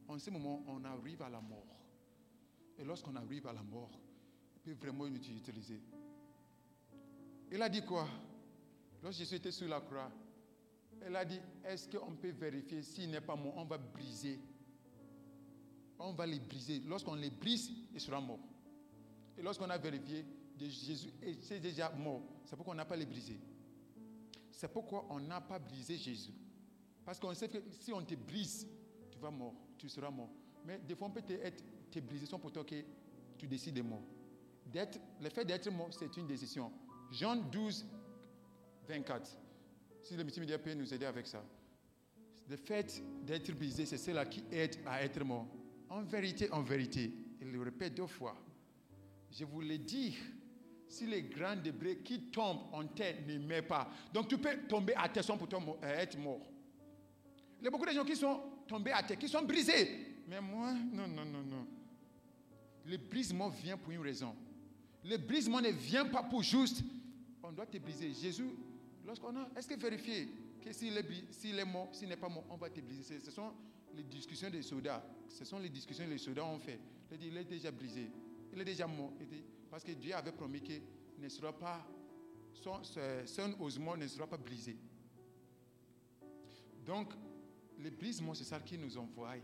[0.07, 1.67] en ce moment, on arrive à la mort.
[2.79, 3.91] Et lorsqu'on arrive à la mort,
[4.55, 5.79] il peut vraiment utiliser.
[7.51, 8.07] Il a dit quoi?
[9.03, 10.11] Lorsque Jésus était sur la croix,
[11.07, 13.53] il a dit, est-ce qu'on peut vérifier s'il n'est pas mort?
[13.57, 14.39] On va briser.
[15.99, 16.79] On va les briser.
[16.79, 18.39] Lorsqu'on les brise, il sera mort.
[19.37, 20.25] Et lorsqu'on a vérifié,
[20.59, 22.23] Jésus est déjà mort.
[22.45, 23.39] C'est pourquoi on n'a pas les brisé.
[24.51, 26.33] C'est pourquoi on n'a pas brisé Jésus.
[27.05, 28.67] Parce qu'on sait que si on te brise,
[29.11, 30.29] tu vas mort, tu seras mort.
[30.65, 32.75] Mais des fois, on peut te être te briser sont pourtant que
[33.37, 34.03] tu décides de mort.
[34.65, 36.71] D'être, le fait d'être mort, c'est une décision.
[37.11, 37.85] Jean 12,
[38.87, 39.37] 24.
[40.01, 41.43] Si le multimédia peut nous aider avec ça.
[42.49, 45.47] Le fait d'être brisé, c'est cela qui aide à être mort.
[45.89, 48.35] En vérité, en vérité, il le répète deux fois.
[49.31, 50.17] Je vous l'ai dit,
[50.87, 54.93] si les grands débris qui tombent en terre ne meurent pas, donc tu peux tomber
[54.95, 56.41] à terre sans pourtant euh, être mort.
[57.59, 60.15] Il y a beaucoup de gens qui sont tombés à terre, qui sont brisés.
[60.27, 61.67] Mais moi, non, non, non, non.
[62.85, 64.35] Le brisement vient pour une raison.
[65.03, 66.83] Le brisement ne vient pas pour juste.
[67.43, 68.13] On doit te briser.
[68.13, 68.49] Jésus,
[69.05, 69.49] lorsqu'on a.
[69.55, 70.27] Est-ce que vérifier
[70.61, 73.31] que s'il est, s'il est mort, s'il n'est pas mort, on va te briser Ce
[73.31, 73.51] sont
[73.95, 75.03] les discussions des soldats.
[75.29, 76.79] Ce sont les discussions que les soldats ont fait.
[77.21, 78.09] Il est déjà brisé.
[78.57, 79.13] Il est déjà mort.
[79.69, 80.81] Parce que Dieu avait promis qu'il
[81.19, 81.85] ne sera pas.
[82.53, 84.75] Son, son osement ne sera pas brisé.
[86.83, 87.13] Donc,
[87.77, 89.35] le brisement, c'est ça qui nous envoie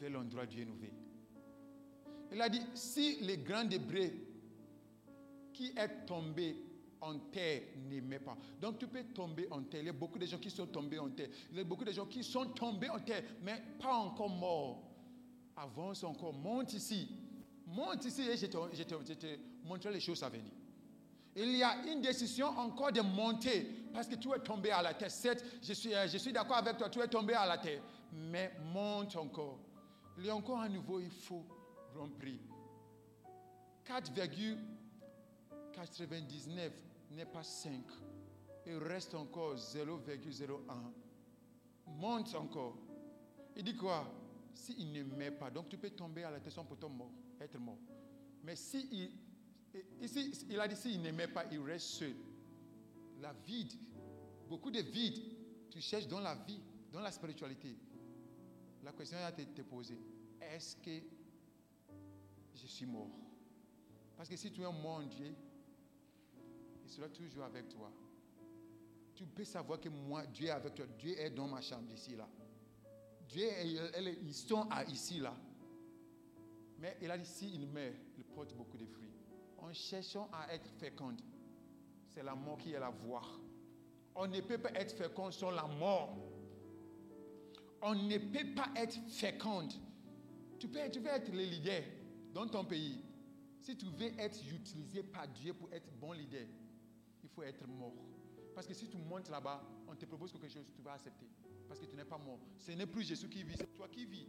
[0.00, 0.88] vers l'endroit où Dieu nous veut.
[2.32, 4.12] Il a dit, si les grands débris
[5.52, 6.56] qui est tombé
[7.02, 8.38] en terre n'aimait pas.
[8.58, 9.82] Donc tu peux tomber en terre.
[9.82, 11.28] Il y a beaucoup de gens qui sont tombés en terre.
[11.50, 14.82] Il y a beaucoup de gens qui sont tombés en terre, mais pas encore morts.
[15.54, 17.23] Avance encore, monte ici.
[17.74, 18.56] Monte ici et je te,
[19.82, 20.52] je les choses à venir.
[21.34, 24.94] Il y a une décision encore de monter parce que tu es tombé à la
[24.94, 25.10] terre.
[25.10, 27.82] Certes, je suis, euh, d'accord avec toi, tu es tombé à la terre.
[28.12, 29.58] Mais monte encore.
[30.18, 31.44] Il y a encore un nouveau, il faut
[31.96, 32.26] rompre.
[33.84, 36.70] 4,99
[37.10, 37.72] n'est pas 5.
[38.66, 40.58] Il reste encore 0,01.
[41.88, 42.76] Monte encore.
[43.56, 44.08] Il dit quoi?
[44.54, 47.10] S'il ne met pas, donc tu peux tomber à la terre sans pourtant mort,
[47.44, 47.78] être mort.
[48.42, 49.10] Mais si il,
[50.02, 52.14] ici, il a dit s'il ne met pas, il reste seul.
[53.20, 53.72] La vide,
[54.48, 55.22] beaucoup de vide,
[55.70, 56.60] tu cherches dans la vie,
[56.92, 57.76] dans la spiritualité.
[58.82, 59.98] La question a été posée.
[60.40, 61.00] Est-ce que
[62.54, 63.08] je suis mort?
[64.16, 65.34] Parce que si tu es mort en Dieu,
[66.84, 67.90] il sera toujours avec toi.
[69.14, 70.86] Tu peux savoir que moi, Dieu est avec toi.
[70.98, 72.28] Dieu est dans ma chambre ici, là.
[73.28, 75.34] Dieu, est- ils sont ici, là.
[76.78, 79.12] Mais il a dit, s'il meurt, il porte beaucoup de fruits.
[79.58, 81.20] En cherchant à être féconde,
[82.08, 83.22] c'est la mort qui est la voie.
[84.14, 86.16] On ne peut pas être fécond sans la mort.
[87.82, 89.72] On ne peut pas être féconde.
[90.58, 91.82] Tu peux, tu veux être le leader
[92.32, 93.00] dans ton pays.
[93.60, 96.46] Si tu veux être utilisé par Dieu pour être bon leader,
[97.22, 97.94] il faut être mort.
[98.54, 101.26] Parce que si tu montes là-bas, on te propose quelque chose, tu vas accepter.
[101.66, 102.38] Parce que tu n'es pas mort.
[102.58, 104.28] Ce n'est plus Jésus qui vit, c'est toi qui vis.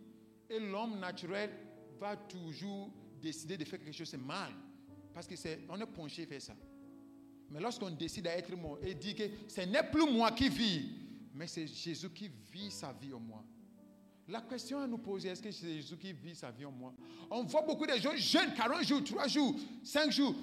[0.50, 1.52] Et l'homme naturel
[2.00, 4.52] va toujours décider de faire quelque chose, c'est mal.
[5.14, 6.56] Parce que c'est, est penché faire ça.
[7.50, 10.90] Mais lorsqu'on décide d'être mort et dit que ce n'est plus moi qui vis,
[11.34, 13.44] mais c'est Jésus qui vit sa vie en moi.
[14.28, 16.94] La question à nous poser, est-ce que c'est Jésus qui vit sa vie en moi?
[17.30, 20.36] On voit beaucoup de gens jeunes, 40 jours, 3 jours, 5 jours,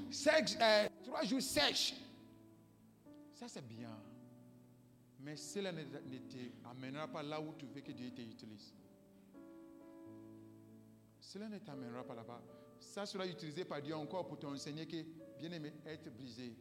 [1.04, 1.94] 3 jours sèches.
[3.34, 3.90] Ça, c'est bien.
[5.18, 6.36] Mais cela ne ne te
[6.70, 8.72] amènera pas là où tu veux que Dieu t'utilise.
[11.22, 12.42] Cela ne t'amènera pas là-bas.
[12.80, 14.96] Ça sera utilisé par Dieu encore pour t'enseigner que,
[15.38, 16.52] bien aimé, être brisé.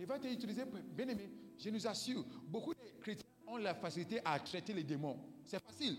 [0.00, 0.62] Il va t'utiliser,
[0.96, 5.18] bien aimé, je nous assure, beaucoup de chrétiens ont la facilité à traiter les démons.
[5.44, 5.96] C'est facile.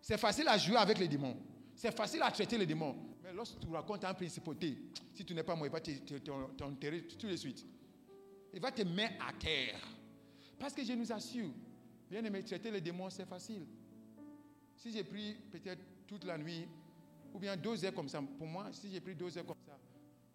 [0.00, 1.36] C'est facile à jouer avec les démons.
[1.74, 2.96] C'est facile à traiter les démons.
[3.22, 4.78] Mais lorsque tu racontes un principauté,
[5.14, 7.64] si tu n'es pas moi, il va te- te- te- t'enterrer tout de suite.
[8.52, 9.78] Il va te mettre à terre.
[10.58, 11.50] Parce que je nous assure,
[12.10, 13.64] bien aimé, traiter les démons, c'est facile.
[14.74, 16.66] Si j'ai pris peut-être toute la nuit,
[17.32, 19.78] ou bien deux heures comme ça, pour moi, si j'ai pris deux heures comme ça,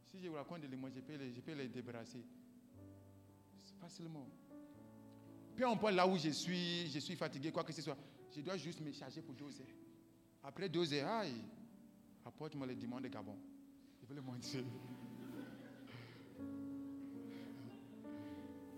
[0.06, 2.24] si je vous raconte des démons, je peux les, je peux les débarrasser.
[3.82, 4.26] Facilement.
[5.54, 7.98] Peu importe là où je suis, je suis fatigué, quoi que ce soit,
[8.34, 9.76] je dois juste me charger pour deux heures.
[10.44, 11.42] Après deux heures, aïe,
[12.24, 13.36] apporte-moi les démons de Gabon.
[14.02, 14.64] Je vais les montrer.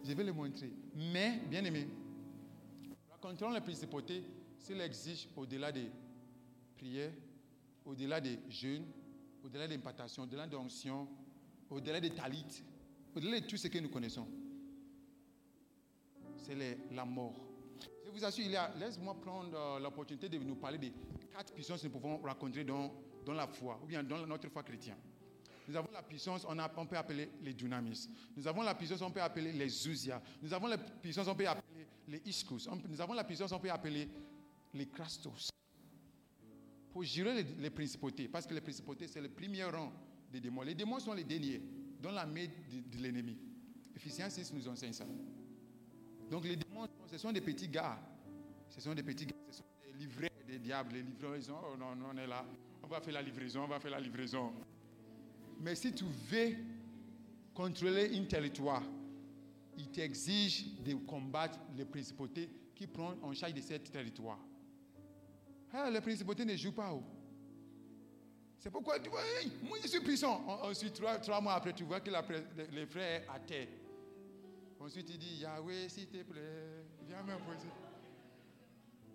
[0.04, 0.72] Je vais les montrer.
[0.96, 1.88] Mais, bien aimé,
[3.12, 4.24] racontons la principauté
[4.58, 5.92] s'il exige au-delà des
[6.78, 7.12] prières,
[7.86, 8.86] au-delà des jeûnes,
[9.44, 11.08] au-delà des implantations, au-delà de l'onction,
[11.70, 12.64] au-delà des talites,
[13.16, 14.28] au-delà de tout ce que nous connaissons.
[16.38, 16.56] C'est
[16.92, 17.36] la mort.
[18.06, 18.46] Je vous assure,
[18.78, 20.94] laisse-moi prendre euh, l'opportunité de nous parler des
[21.34, 22.92] quatre puissances que nous pouvons rencontrer dans,
[23.26, 24.98] dans la foi, ou bien dans notre foi chrétienne.
[25.68, 28.10] Nous avons la puissance, on, peut appeler les dynamis.
[28.38, 30.22] Nous avons la puissance, on peut appeler les zouzias.
[30.42, 32.70] Nous avons la puissance, on peut appeler les iskus.
[32.88, 34.08] Nous avons la puissance, on peut appeler
[34.74, 35.50] les krastos.
[36.98, 39.94] Pour gérer les, principautés, parce que les principautés, c'est le premier rang
[40.32, 40.64] des démons.
[40.64, 41.62] Les démons sont les derniers
[42.02, 43.38] dans la main de, l'ennemi.
[43.96, 45.06] Ephésiens 6 nous enseigne ça.
[46.32, 48.00] Donc les démons, ce sont des petits gars.
[48.68, 51.60] Ce sont des petits gars, ce sont des livrets des diables, les livraisons.
[51.72, 52.44] Oh non, non, on est là.
[52.82, 54.52] On va faire la livraison, on va faire la livraison.
[55.60, 56.56] Mais si tu veux
[57.54, 58.82] contrôler un territoire,
[59.78, 64.40] il t'exige de combattre les principautés qui prennent en charge de ce territoire.
[65.80, 66.92] Ah, les principautés ne jouent pas.
[66.92, 67.04] oh.
[68.58, 69.22] C'est pourquoi tu vois,
[69.64, 70.44] moi je suis puissant.
[70.48, 72.26] En- Ensuite, trois, mois après, tu vois que la
[72.72, 73.38] les- frères à.
[74.84, 77.68] Ensuite, il dit, Yahweh, s'il te plaît, viens m'imposer.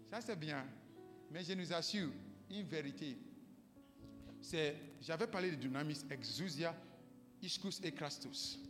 [0.08, 0.64] Ça, c'est bien.
[1.32, 2.10] Mais je nous assure,
[2.50, 3.16] une vérité.
[4.40, 6.74] C'est, j'avais parlé de dynamisme, exousia,
[7.42, 8.60] ischus et crastus.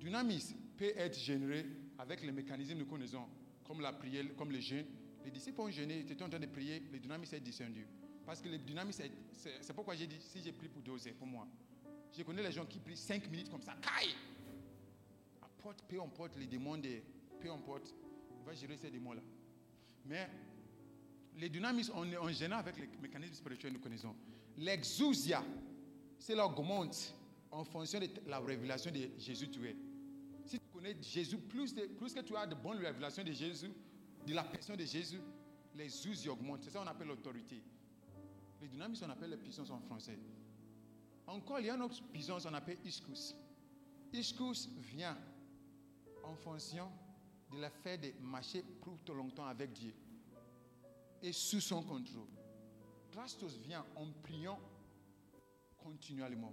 [0.00, 1.66] Dynamisme peut être généré
[1.98, 3.26] avec les mécanismes que nous connaissons,
[3.72, 4.84] comme la prière, comme le jeûne.
[5.24, 7.86] Les disciples ont jeûné, ils étaient en train de prier, le dynamisme est descendu.
[8.26, 9.12] Parce que le dynamisme, est-
[9.62, 11.48] c'est pourquoi j'ai dit, si j'ai pris pour 12 heures, pour moi,
[12.14, 14.14] je connais les gens qui prient 5 minutes comme ça, caille
[15.40, 17.00] Apporte, peu importe les démons, de-
[17.40, 17.94] peu importe,
[18.40, 19.22] il va gérer ces démons-là.
[20.04, 20.28] Mais
[21.38, 24.14] les dynamismes, on est en avec les mécanismes spirituels que nous connaissons.
[24.58, 25.42] L'exousia,
[26.18, 27.14] c'est l'augmente
[27.50, 29.70] en fonction de la révélation de Jésus tu es.
[29.70, 29.91] Si tu
[30.82, 33.70] connais Jésus, plus, que tu as de bonnes révélations de Jésus,
[34.26, 35.20] de la personne de Jésus,
[35.74, 36.64] les ousies augmentent.
[36.64, 37.62] C'est ça qu'on appelle l'autorité.
[38.60, 40.18] Les dynamismes, on appelle les puissances en français.
[41.26, 43.34] Encore, il y a une autre puissance, on appelle iscus.
[44.12, 45.16] Iscus vient
[46.24, 46.90] en fonction
[47.50, 49.94] de la fait de marcher plutôt longtemps avec Dieu
[51.22, 52.28] et sous son contrôle.
[53.12, 54.58] Christos vient en priant
[55.78, 56.52] continuellement.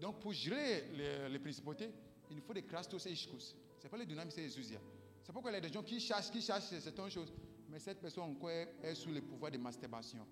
[0.00, 0.84] Donc, pour gérer
[1.30, 1.90] les principautés,
[2.30, 3.54] il nous faut des Christos et Ishkus.
[3.78, 4.80] Ce n'est pas les dynamismes et les Zuzia.
[5.22, 7.32] C'est pourquoi il y a des gens qui cherchent, qui cherchent certaines choses,
[7.68, 10.26] mais cette personne encore est, sous le pouvoir de masturbation.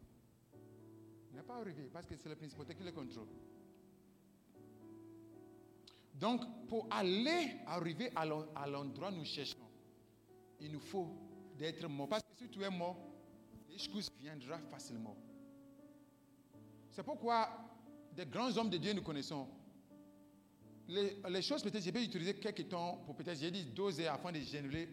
[1.31, 3.27] Il n'est pas arrivé parce que c'est les principautés qui les contrôlent.
[6.15, 8.25] Donc, pour aller arriver à
[8.67, 9.59] l'endroit où nous cherchons,
[10.61, 11.09] il nous faut
[11.59, 12.09] d'être mort.
[12.09, 12.97] Parce que si tu es mort,
[13.69, 15.17] l'excuse viendra facilement.
[16.91, 17.49] C'est pourquoi
[18.13, 19.49] des grands hommes de Dieu nous connaissons.
[20.89, 24.33] Les, choses, peut-être, je peux utiliser quelques temps pour peut-être, j'ai dit 12 heures afin
[24.33, 24.89] de générer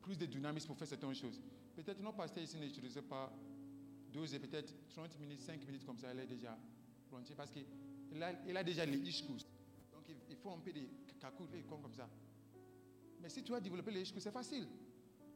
[0.00, 1.40] plus de dynamisme pour faire certaines choses.
[1.76, 3.32] Peut-être nos pasteurs ici n'utilisaient pas
[4.12, 6.56] 12 heures, peut-être 30 minutes, 5 minutes comme ça, elle est déjà
[7.08, 9.46] prontier parce qu'il a, il a déjà les ishkus.
[9.92, 12.08] Donc il, faut un peu de et comme, ça.
[13.20, 14.66] Mais si tu as développé les ishkus, c'est facile.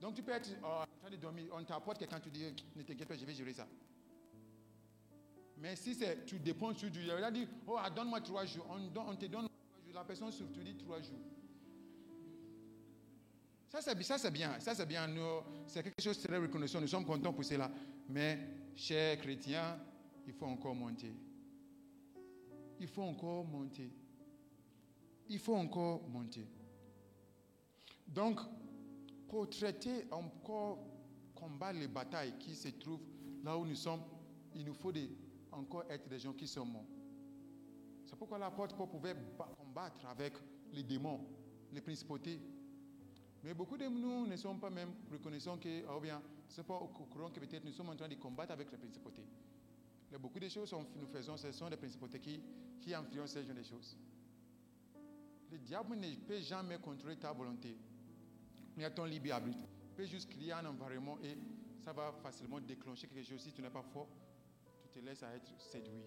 [0.00, 2.44] Donc tu peux être euh, en train de dormir, on t'apporte quelqu'un, tu dis,
[2.76, 3.66] ne t'inquiète pas, je vais gérer ça.
[5.60, 8.66] Mais si tu dépends sur Dieu, il a dit, oh, ah, donne-moi trois jours.
[8.68, 9.48] On, te donne.
[9.94, 11.18] La personne tu dis trois jours.
[13.68, 14.58] Ça, c'est, bi- ça, bien.
[14.60, 15.08] Ça, c'est bien.
[15.66, 16.80] C'est quelque chose de très reconnaissant.
[16.80, 17.70] Nous sommes contents pour cela.
[18.08, 18.38] Mais,
[18.74, 19.78] chers chrétiens,
[20.26, 21.12] il faut encore monter.
[22.80, 23.90] Il faut encore monter.
[25.28, 26.46] Il faut encore monter.
[28.06, 28.40] Donc,
[29.28, 30.78] pour traiter encore,
[31.34, 33.02] combattre les batailles qui se trouvent
[33.44, 34.00] là où nous sommes,
[34.54, 35.10] il nous faut des-
[35.52, 36.86] encore être des gens qui sont morts.
[38.06, 39.50] C'est pourquoi l'apôtre Paul pouvait ba-
[40.08, 40.34] avec
[40.72, 41.20] les démons,
[41.72, 42.40] les principautés.
[43.44, 46.88] Mais beaucoup de nous ne sont pas même reconnaissants que, oh bien, c'est pas au
[46.88, 49.26] courant que peut-être nous sommes en train de combattre avec les principautés.
[50.12, 52.40] A beaucoup de choses que nous faisons, ce sont des principautés qui,
[52.80, 53.96] qui influencent ces genre de choses.
[55.50, 57.76] Le diable ne peut jamais contrôler ta volonté.
[58.76, 59.58] Il y a ton libre arbitre.
[59.90, 61.36] Il peut juste créer un environnement et
[61.80, 63.40] ça va facilement déclencher quelque chose.
[63.40, 64.08] Si tu n'es pas fort,
[64.82, 66.02] tu te laisses à être séduit.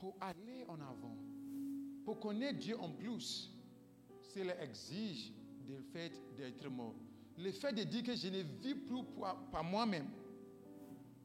[0.00, 1.16] Pour aller en avant,
[2.06, 3.52] pour connaître Dieu en plus,
[4.22, 5.30] cela exige
[5.68, 6.94] le fait d'être mort.
[7.36, 9.04] Le fait de dire que je ne vis plus
[9.52, 10.08] par moi-même,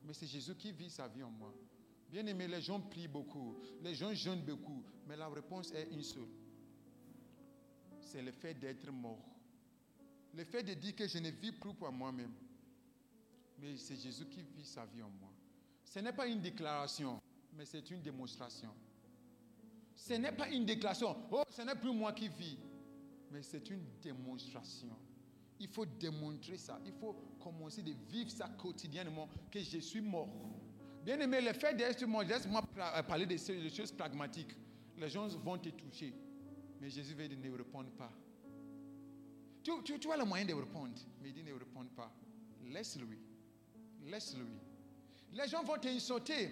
[0.04, 1.54] mais c'est Jésus qui vit sa vie en moi.
[2.10, 6.04] Bien aimé, les gens prient beaucoup, les gens jeûnent beaucoup, mais la réponse est une
[6.04, 6.28] seule.
[8.02, 9.26] C'est le fait d'être mort.
[10.34, 12.34] Le fait de dire que je ne vis plus pour moi-même,
[13.58, 15.32] mais c'est Jésus qui vit sa vie en moi.
[15.86, 17.22] Ce n'est pas une déclaration,
[17.56, 18.70] mais c'est une démonstration.
[19.95, 22.58] Ce n'est pas une déclaration, oh, ce n'est plus moi qui vis,
[23.32, 24.89] mais c'est une démonstration.
[25.60, 26.80] Il faut démontrer ça.
[26.86, 30.28] Il faut commencer de vivre ça quotidiennement, que je suis mort.
[31.03, 33.38] Bien aimé, le fait d'être mort, laisse-moi euh, parler de
[33.70, 34.53] choses pragmatiques.
[34.97, 36.14] Les gens vont te toucher,
[36.82, 38.12] mais Jésus veut dire ne répondre pas.
[39.64, 39.72] Tu,
[40.12, 42.12] as le moyen de répondre, mais il dit ne répondre pas.
[42.68, 43.18] Laisse-lui.
[44.06, 44.60] Laisse-lui.
[45.34, 46.51] Les gens vont t'insulter.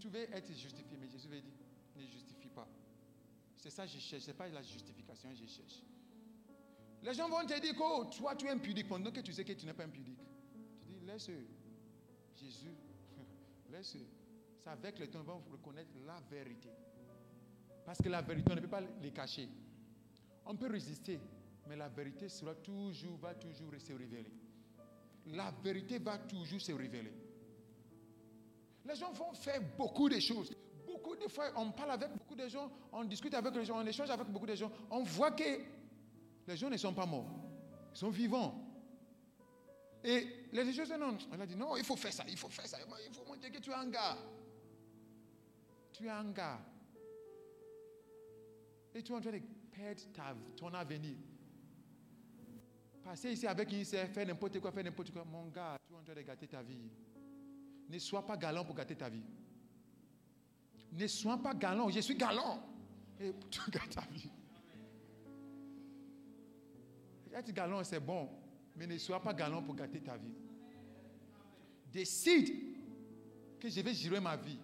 [0.00, 1.52] Tu, veux être justifié, mais Jésus veut dire
[1.96, 2.66] ne justifie pas.
[3.56, 5.82] C'est ça que je cherche, ce n'est pas la justification que je cherche.
[7.02, 9.44] Les gens vont te dire que oh, toi tu es impudique pendant que tu sais
[9.44, 10.18] que tu n'es pas impudique.
[10.80, 11.30] Tu dis laisse
[12.36, 12.74] Jésus,
[13.70, 13.96] laisse.
[14.64, 16.70] C'est avec le temps qu'ils vont reconnaître la vérité.
[17.84, 19.48] Parce que la vérité, on ne peut pas les cacher.
[20.46, 21.20] On peut résister,
[21.68, 24.32] Mais la vérité sera toujours, va toujours se révéler.
[25.26, 27.12] La vérité va toujours se révéler.
[28.84, 30.54] Les gens vont faire beaucoup de choses.
[30.86, 33.86] Beaucoup de fois, on parle avec beaucoup de gens, on discute avec les gens, on
[33.86, 34.70] échange avec beaucoup de gens.
[34.90, 35.60] On voit que
[36.46, 37.26] les gens ne sont pas morts.
[37.94, 38.54] Ils sont vivants.
[40.02, 42.50] Et les gens disent non, elle a dit non, il faut faire ça, il faut
[42.50, 42.78] faire ça.
[43.08, 44.18] Il faut montrer que tu es un gars.
[45.92, 46.60] Tu es un gars.
[48.94, 49.40] Et tu es en train de
[49.72, 50.02] perdre
[50.56, 51.16] ton avenir.
[53.02, 55.24] Passer ici avec une faire n'importe quoi, faire n'importe quoi.
[55.24, 56.90] Mon gars, tu es en train de gâter ta vie.
[57.88, 59.22] Ne sois pas galant pour gâter ta vie.
[60.92, 61.88] Ne sois pas galant.
[61.90, 62.62] Je suis galant.
[63.20, 64.30] Et tu gâtes ta vie.
[67.32, 68.28] Être galant, c'est bon.
[68.76, 70.34] Mais ne sois pas galant pour gâter ta vie.
[71.92, 72.54] Décide
[73.60, 74.58] que je vais gérer ma vie.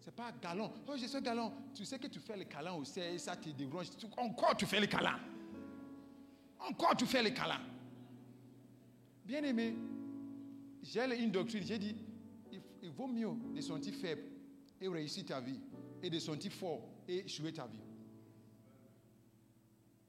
[0.00, 0.72] C'est pas galant.
[0.86, 1.52] Oh, je suis galant.
[1.74, 3.88] Tu sais que tu fais les câlins aussi et ça te dérange.
[4.16, 5.18] Encore tu fais les câlins.
[6.60, 7.60] Encore tu fais les câlins.
[9.24, 9.76] Bien aimé,
[10.82, 11.62] j'ai une doctrine.
[11.64, 11.96] J'ai dit,
[12.86, 14.22] il, vaut mieux de sentir faible
[14.80, 15.60] et réussir ta vie
[16.02, 17.80] et de sentir fort et jouer ta vie.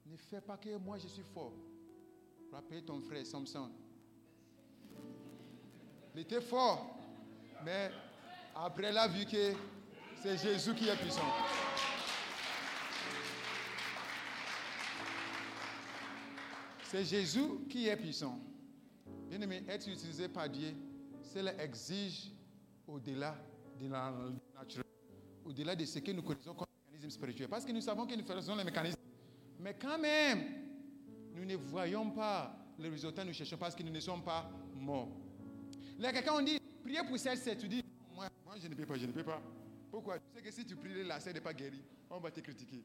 [0.06, 1.54] Ne fais pas que moi je suis fort.
[2.52, 3.70] Rappelle ton frère Samson.
[6.16, 6.98] Il était fort,
[7.64, 7.92] mais
[8.56, 9.54] après il a vu que
[10.22, 11.22] c'est Jésus qui est puissant.
[16.84, 18.40] C'est Jésus qui est puissant.
[19.30, 20.74] Bien aimé, être utilisé par Dieu,
[21.22, 22.32] cela exige
[22.88, 23.36] au-delà
[23.80, 24.14] de la
[24.56, 24.84] nature,
[25.46, 27.48] au-delà de ce que nous connaissons comme mécanisme spirituel.
[27.50, 29.00] Parce que nous savons que nous faisons les mécanismes.
[29.60, 30.44] Mais quand même,
[31.34, 35.10] nous ne voyons pas le résultat, nous cherchons parce que nous ne sommes pas morts.
[36.00, 37.84] Là, quelqu'un on dit, priez pour celle tu dis,
[38.14, 39.42] moi, moi je ne peux pas, je ne peux pas.
[39.90, 40.20] Pourquoi?
[40.20, 42.84] Tu sais que si tu pries, la sœur n'est pas guérie, on va te critiquer.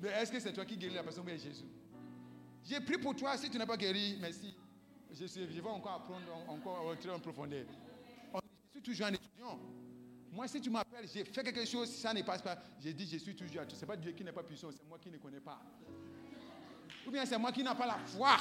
[0.00, 1.64] Mais est-ce que c'est toi qui guéris la personne ou Jésus?
[2.64, 4.54] J'ai prié pour toi, si tu n'es pas guéri, merci.
[5.12, 7.66] Je, suis, je vais encore apprendre, encore entrer en profondeur.
[8.84, 9.58] Toujours un étudiant.
[10.30, 12.62] Moi, si tu m'appelles, j'ai fait quelque chose, ça ne passe pas.
[12.80, 13.62] J'ai dit, je suis toujours.
[13.68, 15.60] Ce n'est pas Dieu qui n'est pas puissant, c'est moi qui ne connais pas.
[17.06, 18.36] Ou bien c'est moi qui n'ai pas la foi.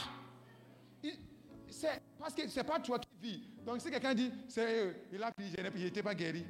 [1.69, 3.43] C'est parce que ce n'est pas toi qui vis.
[3.65, 6.45] Donc si quelqu'un dit, c'est il a prié, je n'étais pas guéri.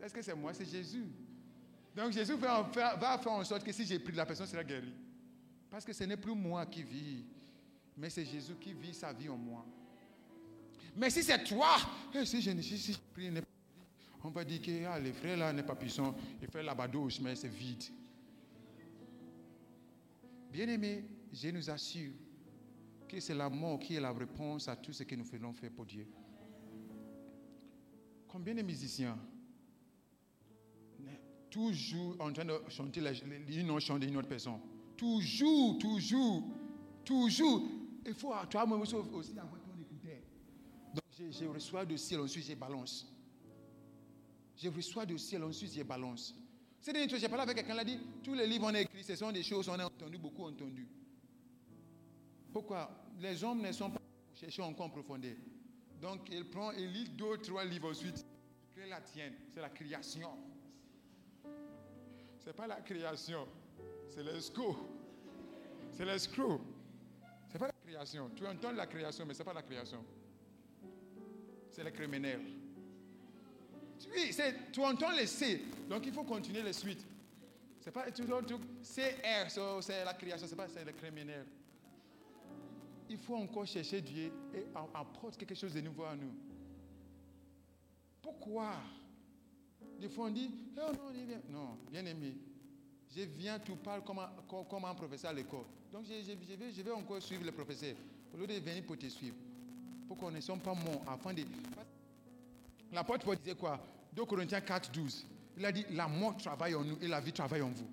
[0.00, 0.54] Est-ce que c'est moi?
[0.54, 1.06] C'est Jésus.
[1.94, 4.62] Donc Jésus va faire, va faire en sorte que si j'ai pris, la personne sera
[4.62, 4.94] guérie.
[5.70, 7.24] Parce que ce n'est plus moi qui vis,
[7.96, 9.66] mais c'est Jésus qui vit sa vie en moi.
[10.96, 11.76] Mais si c'est toi,
[12.14, 13.30] eh, si je si, si prie,
[14.22, 17.20] on va dire que ah, les frères là n'est pas puissant, il fait la badouche,
[17.20, 17.84] mais c'est vide.
[20.52, 22.12] Bien aimé, je nous assure
[23.08, 25.70] que c'est la mort qui est la réponse à tout ce que nous faisons faire
[25.70, 26.06] pour Dieu.
[28.28, 29.18] Combien de musiciens
[31.50, 34.60] toujours en train de chanter une chant d'une autre personne?
[34.96, 36.44] Toujours, toujours,
[37.04, 37.62] toujours.
[38.06, 40.18] Il faut, toi, moi aussi, avoir ton écouteur.
[40.94, 43.06] Donc, je, reçois du ciel, ensuite je balance.
[44.56, 46.34] Je reçois du ciel, ensuite je balance.
[46.80, 48.80] C'est des choses, j'ai parlé avec quelqu'un, il a dit, tous les livres on a
[48.80, 50.88] écrit, ce sont des choses qu'on a entendues, beaucoup entendues.
[52.52, 52.90] Pourquoi?
[53.18, 55.36] Les hommes ne sont pas pour chercher encore en profondeur.
[56.00, 58.24] Donc, il prend, il lit deux, trois livres ensuite.
[58.74, 60.30] Crée la tienne, c'est la création.
[62.38, 63.46] Ce n'est pas la création,
[64.08, 64.76] c'est l'escroc.
[65.92, 66.60] C'est l'escroc.
[67.48, 68.30] Ce n'est pas la création.
[68.34, 70.02] Tu entends la création, mais ce n'est pas la création.
[71.70, 72.40] C'est le criminel.
[74.12, 74.34] Oui,
[74.72, 77.04] tu entends les C, donc il faut continuer les suites.
[77.80, 81.46] C'est pas tu, tu, CR, c'est la création, c'est pas c'est le criminel.
[83.08, 84.64] Il faut encore chercher Dieu et
[84.94, 86.32] apporter quelque chose de nouveau à nous.
[88.22, 88.74] Pourquoi?
[89.98, 91.40] Des fois, on dit, oh non, bien.
[91.48, 92.34] Non, bien aimé.
[93.14, 95.64] Je viens, tu parles comme un, professeur à l'école.
[95.92, 97.96] Donc, je, je, vais, je vais encore suivre le professeur.
[98.32, 99.34] Au lieu de venir pour te suivre.
[100.10, 101.44] Pour qu'on ne soit pas morts afin de.
[102.90, 103.78] L'apôtre Paul disait quoi?
[104.12, 105.24] 2 Corinthiens 4, 12.
[105.56, 107.88] Il a dit, la mort travaille en nous et la vie travaille en vous.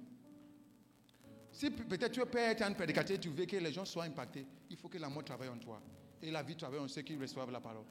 [1.52, 4.78] Si peut-être tu peux être un prédicateur, tu veux que les gens soient impactés, il
[4.78, 5.80] faut que la mort travaille en toi.
[6.24, 7.86] Et la vie travaille en ceux qui reçoivent la parole.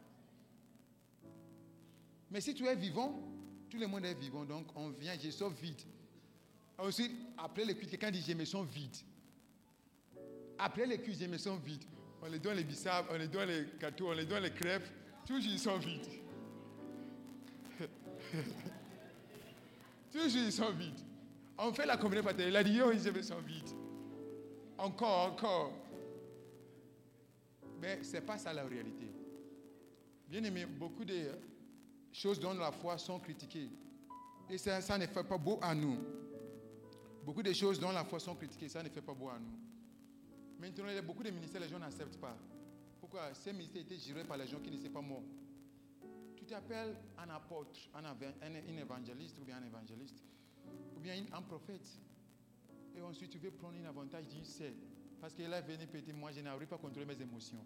[2.28, 3.14] Mais si tu es vivant,
[3.70, 5.82] tout le monde est vivant, donc on vient, je sors vide.
[6.78, 8.96] Ensuite, après cuisses, quelqu'un dit je me sens vide.
[10.58, 11.84] Après les cuisses, je me sens vide.
[12.26, 14.88] On les donne les bissap, on les donne les gâteaux, on les donne les crêpes,
[15.24, 16.08] toujours ils sont vides.
[20.10, 20.98] toujours ils sont vides.
[21.56, 23.68] On fait la communauté paternelle, il a dit, oh, je me sens vide.
[24.76, 25.72] Encore, encore.
[27.80, 29.06] Mais ce n'est pas ça la réalité.
[30.28, 31.30] Bien aimé, beaucoup de
[32.12, 33.70] choses dont la foi sont critiquées.
[34.50, 35.98] Et ça, ça ne fait pas beau à nous.
[37.24, 39.75] Beaucoup de choses dont la foi sont critiquées, ça ne fait pas beau à nous.
[40.58, 42.36] Maintenant, il y a beaucoup de ministères, les gens n'acceptent pas.
[43.00, 43.34] Pourquoi?
[43.34, 45.22] Ces ministères étaient gérés par les gens qui ne sont pas morts.
[46.36, 50.24] Tu t'appelles un apôtre, un, un- évangéliste ou bien un évangéliste,
[50.96, 51.86] ou bien un prophète.
[52.96, 54.74] Et ensuite, tu veux prendre un avantage d'une sait.
[55.20, 57.64] Parce qu'elle est venue péter, moi, je n'arrive pas à contrôler mes émotions.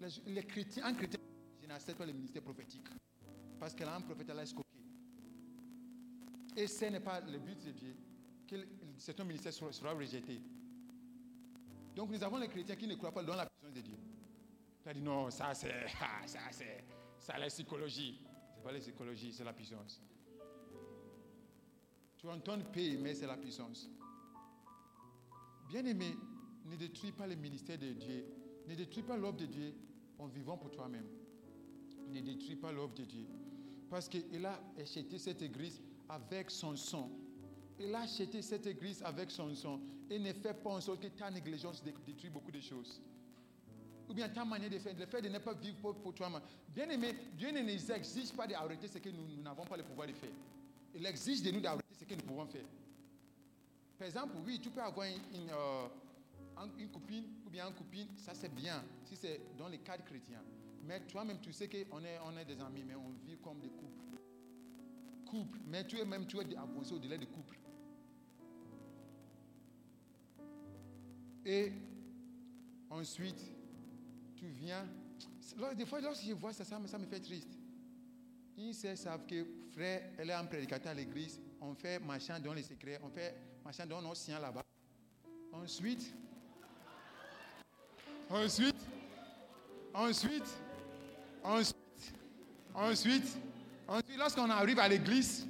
[0.00, 1.20] Les, les chrétiens, un chrétien,
[1.60, 2.86] je n'accepte pas le ministère prophétique.
[3.58, 4.66] Parce qu'elle a un prophète, elle a escoqué.
[6.56, 7.96] Et ce n'est pas le but de Dieu
[9.08, 10.40] le- cet ministère sera, sera rejeté.
[11.94, 13.96] Donc nous avons les chrétiens qui ne croient pas dans la puissance de Dieu.
[14.82, 16.84] Tu as dit non, ça c'est ah, ça c'est
[17.18, 18.20] ça la psychologie.
[18.54, 20.00] C'est pas la psychologie, c'est la puissance.
[22.16, 23.90] Tu entends paix, mais c'est la puissance.
[25.68, 26.16] Bien-aimé,
[26.66, 28.24] ne détruis pas le ministère de Dieu.
[28.68, 29.74] Ne détruis pas l'œuvre de Dieu
[30.18, 31.06] en vivant pour toi-même.
[32.08, 33.26] Ne détruis pas l'œuvre de Dieu.
[33.90, 37.10] Parce qu'il a acheté cette église avec son sang.
[37.84, 39.80] Il a acheté cette église avec son sang.
[40.08, 43.00] Et ne fais pas en sorte que ta négligence dé- détruit beaucoup de choses.
[44.08, 46.42] Ou bien ta manière de faire, le fait de ne pas vivre pour, toi-même.
[46.68, 50.06] Bien aimé, Dieu ne nous exige pas d'arrêter ce que nous n'avons pas le pouvoir
[50.06, 50.30] de faire.
[50.94, 52.64] Il exige de nous d'arrêter ce que nous pouvons faire.
[53.98, 55.88] Par exemple, oui, tu peux avoir une, une, euh,
[56.92, 60.40] copine ou bien un copine, ça c'est bien, si c'est dans le cadre chrétien.
[60.84, 63.68] Mais toi-même, tu sais qu'on est, on est des amis, mais on vit comme des
[63.70, 64.20] couples.
[65.24, 67.58] Couple, mais tu es même tu es avancé au-delà des couples.
[71.44, 71.72] Et
[72.90, 73.40] ensuite,
[74.36, 74.86] tu viens.
[75.76, 77.58] Des fois, lorsque je vois ça, ça me, ça me fait triste.
[78.56, 81.40] Ils savent que frère, elle est un prédicateur à l'église.
[81.60, 83.34] On fait machin dans les secrets, on fait
[83.64, 84.62] machin dans nos siens là-bas.
[85.52, 86.12] Ensuite,
[88.30, 88.76] ensuite,
[89.94, 90.44] ensuite,
[91.42, 91.76] ensuite,
[92.74, 93.36] ensuite,
[93.88, 95.46] ensuite, lorsqu'on arrive à l'église,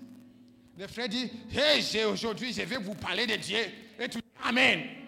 [0.78, 3.58] le frère dit Hey, j'ai- aujourd'hui, je vais vous parler de Dieu.
[3.98, 5.01] Et tu dis Amen.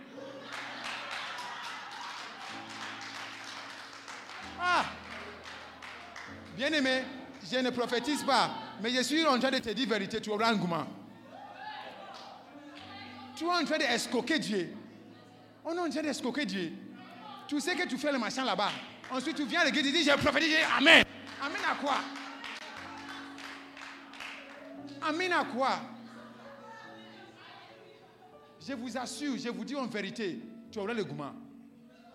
[6.57, 7.03] Bien aimé,
[7.51, 8.51] je ne prophétise pas,
[8.81, 10.87] mais je suis en train de te dire vérité, tu auras un gourmand.
[13.37, 14.73] Tu es en train d'escoquer Dieu.
[15.65, 16.73] On est en train d'escoquer Dieu.
[17.49, 18.71] Tu sais que tu fais le machin là-bas.
[19.11, 21.05] Ensuite, tu viens à l'église et dis, j'ai prophétisé, Amen.
[21.43, 21.97] Amen à quoi?
[25.03, 25.81] Amen à quoi?
[28.67, 30.39] Je vous assure, je vous dis en vérité,
[30.71, 31.35] tu auras le gourmand.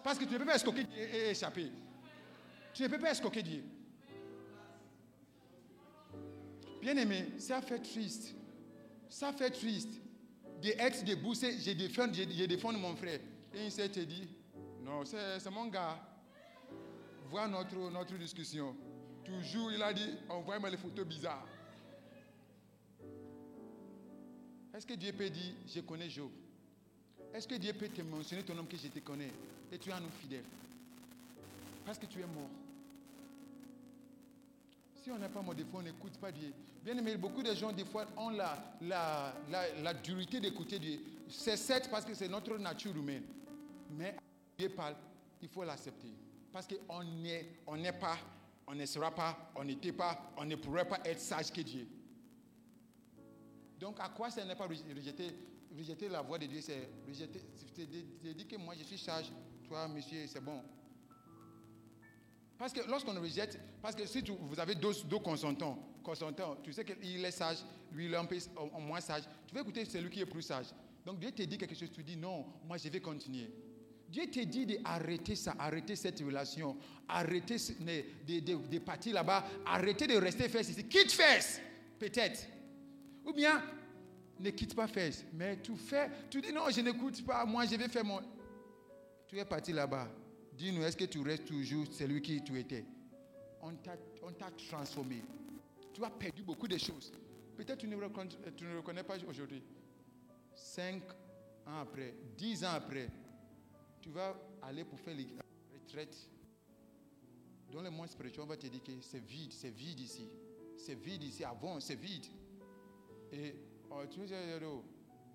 [0.04, 1.72] Parce que tu ne peux pas escoquer Dieu et échapper.
[2.74, 3.64] Tu ne peux pas escoquer Dieu.
[6.82, 8.36] Bien aimé, ça fait triste.
[9.10, 9.90] Ça fait triste
[10.62, 11.34] d'être debout.
[11.34, 13.20] c'est- Je défends, je, défends mon frère.
[13.54, 14.28] Et il s'est dit,
[14.84, 15.98] non, c'est c'est mon gars.
[17.30, 18.76] Vois notre, notre discussion.
[19.24, 21.48] Toujours, il a dit, envoie-moi les photos bizarres.
[24.74, 26.32] Est-ce que Dieu peut dire, je connais Job?
[27.34, 29.32] Est-ce que Dieu peut te mentionner ton homme que je te connais?
[29.72, 30.44] Et tu es un homme fidèle
[31.86, 32.50] Parce que tu es mort.
[35.12, 36.54] On n'a pas mon défaut, on n'écoute pas Dieu.
[36.84, 41.00] Bien aimé, beaucoup de gens, des fois, ont la, la, la, la dureté d'écouter Dieu.
[41.28, 43.24] C'est certes parce que c'est notre nature humaine.
[43.92, 44.16] Mais
[44.58, 44.96] Dieu parle,
[45.42, 46.14] il faut l'accepter.
[46.52, 48.18] Parce qu'on n'est on n'est pas,
[48.68, 51.88] on ne sera pas, on n'était pas, on ne pourrait pas être sage que Dieu.
[53.80, 55.36] Donc, à quoi ça n'est pas rejeter,
[55.78, 57.42] rejeter la voix de Dieu C'est rejeter,
[57.74, 59.32] c'est dire que moi je suis sage,
[59.68, 60.62] toi, monsieur, c'est bon.
[62.60, 64.92] Parce que lorsqu'on rejette, parce que si vous avez deux,
[65.24, 67.60] consentants, consentants, tu sais qu'il est sage,
[67.94, 70.42] lui il est un peu au moins sage, tu vas écouter celui qui est plus
[70.42, 70.66] sage.
[71.06, 73.50] Donc Dieu te dit quelque chose, tu dis non, moi je vais continuer.
[74.10, 76.76] Dieu te dit d'arrêter ça, arrêter cette relation,
[77.08, 77.56] arrêter
[78.28, 80.84] de- de partir là-bas, arrêter de rester face ici.
[80.86, 81.62] Quitte face,
[81.98, 82.46] peut-être.
[83.26, 83.64] Ou bien,
[84.38, 87.76] ne quitte pas face, mais tu fais, tu dis non, je n'écoute pas, moi je
[87.78, 88.20] vais faire mon...
[89.30, 90.10] Tu es parti là-bas.
[90.60, 92.84] Dis-nous, est-ce que tu restes toujours celui qui tu étais?
[93.62, 93.72] On
[94.34, 95.24] t'a transformé.
[95.94, 97.14] Tu as perdu beaucoup de choses.
[97.56, 97.96] Peut-être tu ne
[98.58, 99.64] tu ne reconnais pas aujourd'hui.
[100.54, 101.02] Cinq
[101.66, 103.10] ans après, dix ans après,
[104.02, 105.44] tu vas aller pour faire les- la
[105.74, 106.30] retraite.
[107.72, 110.28] Dans le monde spirituel, on va te dire que c'est vide, c'est vide ici.
[110.76, 111.46] C'est vide ici.
[111.46, 112.26] Avant, c'est vide.
[113.32, 113.56] Et
[113.92, 114.84] oh, tu sais, Yoro,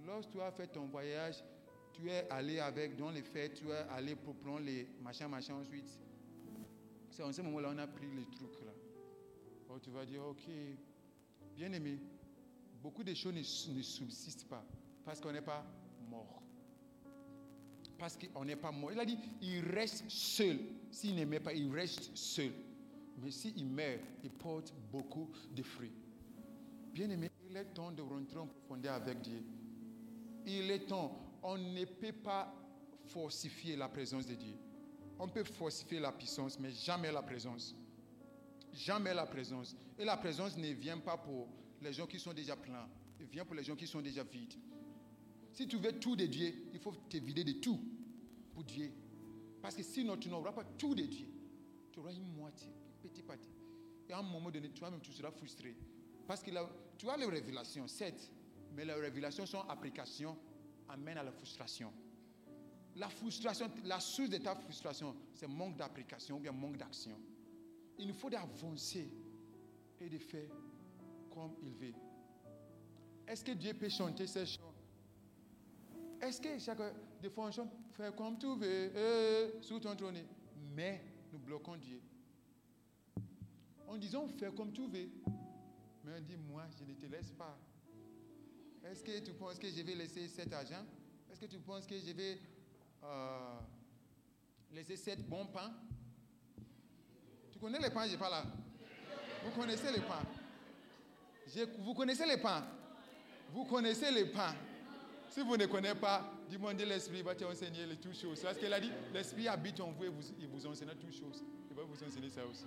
[0.04, 1.42] lorsque tu as fait ton voyage,
[1.94, 5.54] tu es allé avec, dans les fêtes, tu es allé pour prendre les machins, machins
[5.54, 5.98] ensuite.
[7.10, 8.72] C'est en ce moment-là on a pris les trucs là.
[9.70, 10.42] Oh, tu vas dire, ok,
[11.56, 11.98] bien aimé,
[12.82, 13.38] beaucoup de choses ne,
[13.78, 14.64] ne subsistent pas
[15.04, 15.64] parce qu'on n'est pas
[16.08, 16.42] mort.
[17.98, 18.92] Parce qu'on n'est pas mort.
[18.92, 20.58] Il a dit, il reste seul.
[20.90, 22.52] S'il n'aimait pas, il reste seul.
[23.22, 25.92] Mais s'il meurt, il porte beaucoup de fruits.
[26.92, 29.42] Bien aimé, il est temps de rentrer en profondeur avec Dieu.
[30.46, 31.23] Il est temps.
[31.44, 32.52] On ne peut pas
[33.06, 34.56] forcifier la présence de Dieu.
[35.18, 37.76] On peut forcifier la puissance, mais jamais la présence.
[38.72, 39.76] Jamais la présence.
[39.98, 41.46] Et la présence ne vient pas pour
[41.82, 42.88] les gens qui sont déjà pleins.
[43.20, 44.54] Elle vient pour les gens qui sont déjà vides.
[45.52, 47.78] Si tu veux tout de Dieu, il faut te vider de tout
[48.54, 48.90] pour Dieu.
[49.62, 51.28] Parce que sinon, tu n'auras pas tout de Dieu.
[51.92, 52.72] Tu auras une moitié,
[53.02, 53.50] petit parti.
[54.08, 55.76] Et à un moment donné, toi-même, tu seras frustré.
[56.26, 56.50] Parce que
[56.96, 58.32] tu as les révélations, certes,
[58.72, 60.36] mais les révélations sont applications,
[60.88, 61.92] amènent à la frustration.
[62.96, 67.18] La frustration, la source de ta frustration, c'est manque d'application ou bien manque d'action.
[67.98, 69.08] Il nous faut d'avancer
[70.00, 70.50] et de faire
[71.32, 71.94] comme il veut.
[73.26, 74.74] Est-ce que Dieu peut chanter ces chants?
[76.20, 76.78] Est-ce que chaque
[77.20, 80.18] des fois on chante Fais comme tu veux, eh, sous ton trône
[80.74, 81.00] Mais
[81.32, 82.00] nous bloquons Dieu.
[83.86, 85.10] En disant Fais comme tu veux.
[86.04, 87.56] Mais on dit Moi, je ne te laisse pas.
[88.90, 90.84] Est-ce que tu penses que je vais laisser cet argent?
[91.30, 92.38] Est-ce que tu penses que je vais
[93.02, 93.58] euh,
[94.72, 95.72] laisser cet bon pain?
[97.50, 98.44] Tu connais les pains, je pas là.
[99.44, 100.22] Vous connaissez les pains?
[101.78, 102.64] Vous connaissez les pains?
[103.52, 104.54] Vous connaissez les pains?
[105.30, 108.40] Si vous ne connaissez pas, demandez l'Esprit, va t'enseigner les toutes choses.
[108.40, 111.42] Parce qu'il a dit, l'Esprit habite en vous et il vous enseigne toutes choses.
[111.70, 112.66] Il va vous enseigner ça aussi.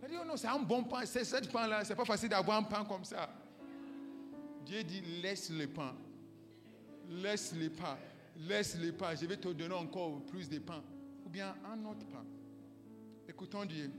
[0.00, 1.04] Il a dit, oh non, c'est un bon pain.
[1.04, 3.28] C'est ce pain-là, c'est pas facile d'avoir un pain comme ça.
[4.64, 5.94] Dieu dit, laisse le pain.
[7.08, 7.98] Laisse le pain.
[8.36, 9.14] Laisse le pain.
[9.14, 10.82] Je vais te donner encore plus de pain.
[11.26, 12.24] Ou bien un autre pain.
[13.28, 13.90] Écoutons Dieu.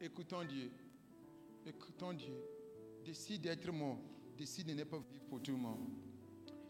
[0.00, 0.70] Écoutons Dieu.
[1.66, 2.34] Écoutons Dieu.
[3.04, 3.98] Décide d'être mort.
[4.36, 5.88] Décide de ne pas vivre pour tout le monde.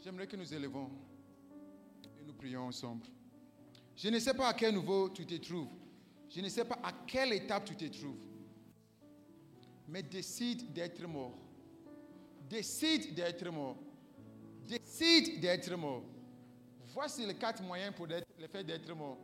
[0.02, 0.90] J'aimerais que nous élevons
[2.20, 3.06] et nous prions ensemble.
[3.96, 5.68] Je ne sais pas à quel niveau tu te trouves.
[6.28, 8.26] Je ne sais pas à quelle étape tu te trouves.
[9.88, 11.38] Mais décide d'être mort.
[12.52, 13.78] Décide d'être mort.
[14.68, 16.02] Décide d'être mort.
[16.92, 19.16] Voici les quatre moyens pour le fait d'être mort.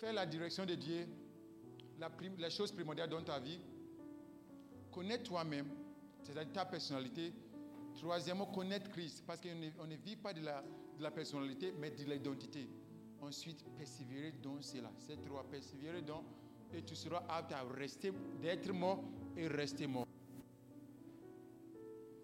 [0.00, 1.06] Faire la direction de Dieu,
[1.98, 3.60] la, chose primordiale dans ta vie.
[4.90, 5.68] Connaître toi-même,
[6.22, 7.34] c'est-à-dire ta personnalité.
[7.98, 10.64] Troisièmement, connaître Christ, parce qu'on ne, vit pas de la,
[10.96, 12.66] de la personnalité, mais de l'identité.
[13.20, 14.90] Ensuite, persévérer dans cela.
[14.96, 16.24] C'est trois, persévérer dans,
[16.72, 19.04] et tu seras apte à rester, d'être mort
[19.36, 20.06] et rester mort.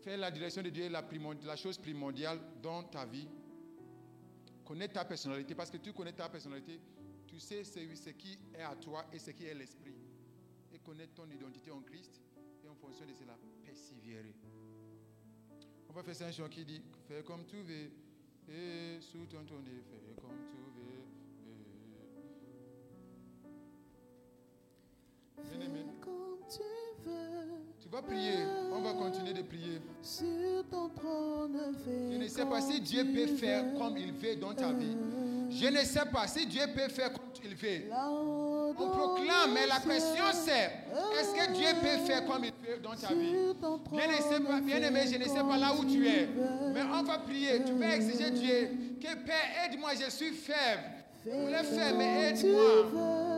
[0.04, 3.26] Faire la direction de Dieu est la, chose primordiale dans ta vie.
[4.62, 6.78] Connaître ta personnalité, parce que tu connais ta personnalité,
[7.26, 9.96] tu sais ce, qui est à toi et ce qui est l'esprit.
[10.74, 12.20] Et connaître ton identité en Christ,
[12.62, 13.34] et en fonction de cela,
[13.64, 14.34] persévérer.
[15.88, 17.90] On va faire ça un chant qui dit Fais comme tu veux,
[18.50, 20.64] et sous ton trône, fais comme tu veux.
[27.80, 28.38] Tu vas prier,
[28.72, 29.80] on va continuer de prier.
[30.02, 34.36] sur ton trône, fais Je ne sais pas si Dieu peut faire comme il veut
[34.36, 34.96] dans ta vie.
[35.50, 37.84] Je ne sais pas si Dieu peut faire comme il veut.
[38.76, 40.70] On proclame, mais la question c'est
[41.20, 43.32] est-ce que Dieu peut faire comme il veut dans ta vie?
[43.92, 46.26] Bien, ne sais pas- bien aimé, je ne sais pas là où tu es,
[46.74, 47.62] mais on va prier.
[47.64, 50.82] Tu vas exiger Dieu que Père, aide-moi, je suis faible.
[51.26, 53.33] Je voulais faire, mais aide-moi.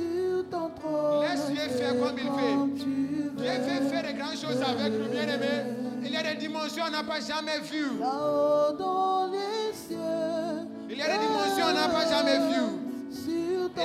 [0.00, 2.74] Veux, sur ton trône, Laisse Dieu faire comme il veut.
[2.76, 5.74] Dieu veut faire de grandes choses avec nous, bien aimé.
[6.02, 7.98] Il y a des dimensions qu'on n'a pas jamais vues.
[7.98, 12.84] Là-haut dans les cieux, Il y a des dimensions qu'on n'a pas jamais vues.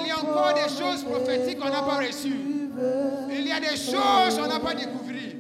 [0.02, 2.70] Il y a encore des choses prophétiques qu'on n'a pas reçues.
[3.30, 5.36] Il y a des choses qu'on n'a pas découvertes.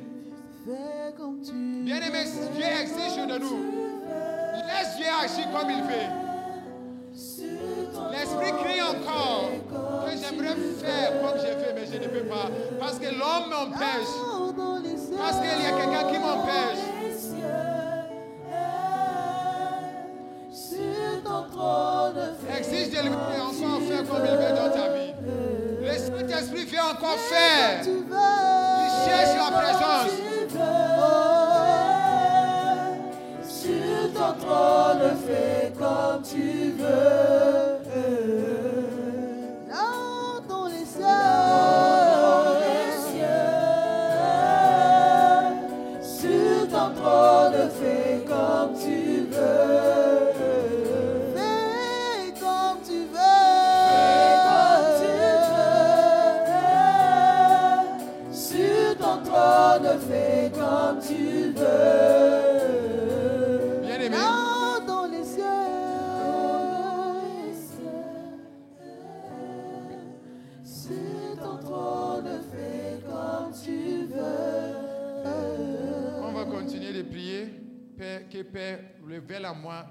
[0.65, 1.51] Fais comme tu
[1.83, 2.23] Bien aimé,
[2.55, 3.59] Dieu exige de nous.
[4.67, 6.28] Laisse Dieu agir comme il veut.
[11.91, 12.49] Je ne peux pas.
[12.79, 14.13] Parce que l'homme m'empêche.
[15.17, 16.79] Parce qu'il y a quelqu'un qui m'empêche.
[22.57, 25.13] Exige de lui encore faire comme il veut dans ta vie.
[25.81, 27.81] Le Saint-Esprit veut encore faire.
[27.85, 29.88] Il cherche la présence.
[79.59, 79.85] Moi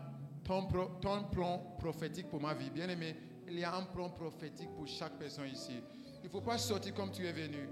[0.49, 2.71] ton, plan prophétique pour ma vie.
[2.71, 3.15] Bien aimé,
[3.47, 5.83] il y a un plan prophétique pour chaque personne ici.
[6.25, 7.69] Il faut pas sortir comme tu es venu.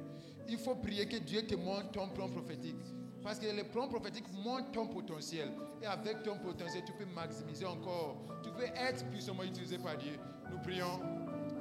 [0.49, 2.76] Il faut prier que Dieu te montre ton plan prophétique.
[3.22, 5.51] Parce que le plan prophétique montre ton potentiel.
[5.82, 8.22] Et avec ton potentiel, tu peux maximiser encore.
[8.44, 10.12] Tu peux être puissamment utilisé par Dieu.
[10.51, 11.01] Nous prions.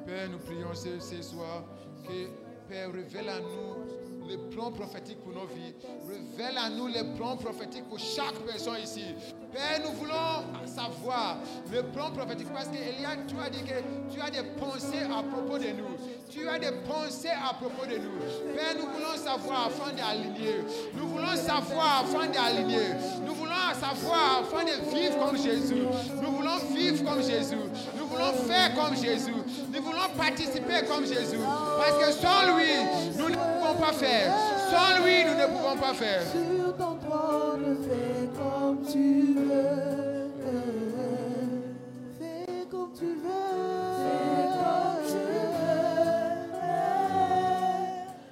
[0.06, 1.64] Père, nous prions ce soir
[2.04, 2.30] que
[2.68, 5.74] Père révèle à nous les plans prophétiques pour nos vies.
[6.08, 9.04] Révèle à nous les plans prophétiques pour chaque personne ici.
[9.52, 11.38] Père, nous voulons savoir
[11.72, 15.24] le plan prophétique parce que Elia, tu as dit que tu as des pensées à
[15.24, 15.96] propos de nous.
[16.30, 18.18] Tu as des pensées à propos de nous.
[18.54, 20.56] Père, nous voulons savoir afin d'aligner.
[20.94, 22.96] Nous voulons savoir afin d'aligner.
[23.26, 25.84] Nous voulons savoir afin de vivre comme Jésus.
[26.22, 27.56] Nous voulons vivre comme Jésus.
[27.98, 29.34] Nous voulons faire comme Jésus.
[29.76, 31.38] Nous voulons participer comme Jésus.
[31.78, 32.72] Parce que sans lui,
[33.18, 34.34] nous ne pouvons pas faire.
[34.72, 36.22] Sans lui, nous ne pouvons pas faire.
[36.22, 40.32] Sur ton trône, fais comme tu veux.
[42.18, 43.56] Fais comme tu veux.
[44.00, 45.76] Fais comme tu veux.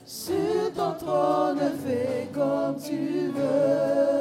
[0.06, 4.13] Sur ton trône, fais comme tu veux.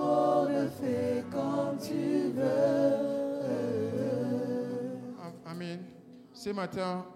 [0.00, 3.10] Ton trône, fais comme tu veux.
[5.44, 5.84] Amen.
[6.32, 7.06] Ce matin,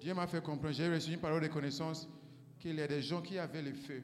[0.00, 2.08] Dieu m'a fait comprendre, j'ai reçu une parole de connaissance
[2.58, 4.02] qu'il y a des gens qui avaient le feu.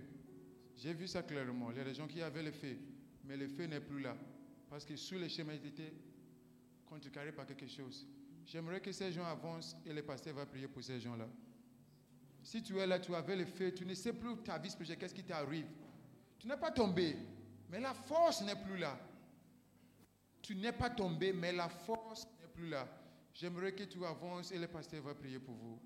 [0.76, 1.70] J'ai vu ça clairement.
[1.70, 2.76] Il y a des gens qui avaient le feu,
[3.24, 4.16] mais le feu n'est plus là.
[4.68, 5.92] Parce que sous les chemins étaient
[6.86, 8.06] contrecarrés par quelque chose.
[8.46, 11.26] J'aimerais que ces gens avancent et le pasteur va prier pour ces gens-là.
[12.42, 14.98] Si tu es là, tu avais le feu, tu ne sais plus ta vie spirituelle,
[14.98, 15.66] qu'est-ce qui t'arrive.
[16.38, 17.16] Tu n'es pas tombé,
[17.70, 18.98] mais la force n'est plus là.
[20.42, 22.86] Tu n'es pas tombé, mais la force n'est plus là.
[23.32, 25.78] J'aimerais que tu avances et le pasteur va prier pour vous.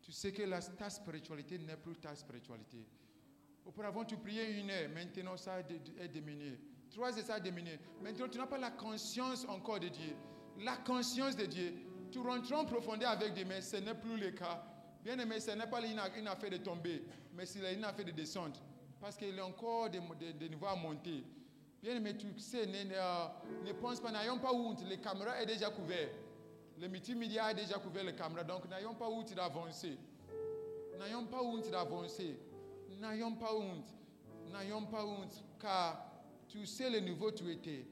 [0.00, 2.86] Tu sais que la, ta spiritualité n'est plus ta spiritualité.
[3.66, 6.58] Auparavant, tu priais une heure, maintenant ça est diminué.
[6.90, 7.78] Trois heures, ça a diminué.
[8.02, 10.16] Maintenant, tu n'as pas la conscience encore de Dieu.
[10.60, 11.74] La conscience de Dieu.
[12.10, 14.64] Tu rentres en profondeur avec Dieu, mais ce n'est plus le cas.
[15.04, 18.62] Bien aimé, ce n'est pas une, affaire de tomber, mais c'est une affaire de descente.
[19.00, 20.00] Parce qu'il y a encore des,
[20.32, 21.22] des, niveaux à monter.
[21.82, 25.46] Bien aimé, tu sais, ne, ne, ne pense pas, n'ayons pas honte, les caméras est
[25.46, 26.08] déjà couvert.
[26.80, 29.96] Le multimédia a déjà couvert les caméras, donc n'ayons pas honte d'avancer.
[30.98, 32.36] N'ayons pas honte d'avancer.
[33.00, 33.86] N'ayons pas honte.
[34.52, 36.04] N'ayons pas honte, car
[36.48, 37.86] tu sais le niveau où tu étais.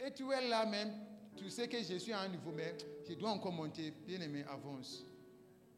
[0.00, 0.92] Et tu es là même,
[1.36, 2.76] tu sais que je suis à un niveau, mais
[3.08, 3.92] je dois encore monter.
[4.06, 5.04] Bien aimé, avance.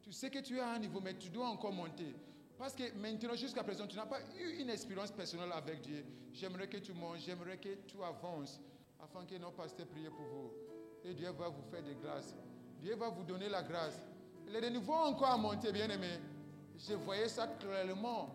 [0.03, 2.15] Tu sais que tu es à un niveau, mais tu dois encore monter.
[2.61, 6.05] Parce que maintenant, jusqu'à présent, tu n'as pas eu une expérience personnelle avec Dieu.
[6.31, 8.61] J'aimerais que tu montes, j'aimerais que tu avances,
[9.03, 10.53] afin que nos pasteurs prient pour vous.
[11.03, 12.35] Et Dieu va vous faire des grâces.
[12.79, 13.99] Dieu va vous donner la grâce.
[14.47, 16.21] Il a des niveaux encore à monter, bien aimé.
[16.77, 18.29] Je voyais ça clairement.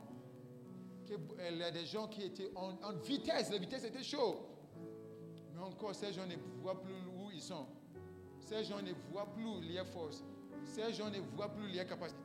[1.07, 3.51] Il y a des gens qui étaient en, vitesse.
[3.51, 4.39] La vitesse était chaud.
[5.53, 7.67] Mais encore, ces gens ne voient plus où ils sont.
[8.39, 10.23] Ces gens ne voient plus les forces.
[10.63, 12.24] Ces gens ne voient plus les capacités.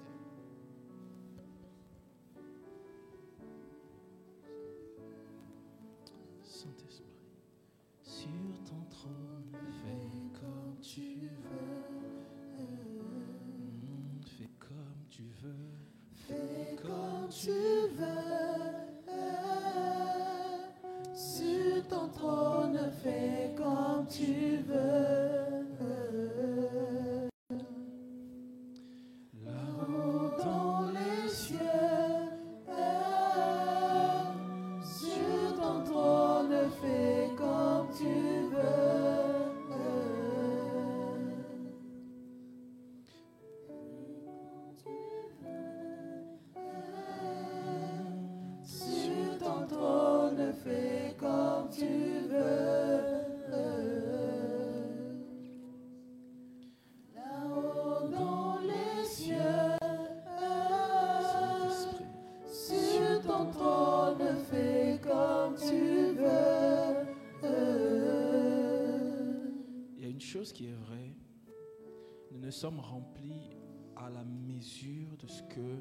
[72.60, 73.48] Sommes remplis
[73.96, 75.80] à la mesure de ce que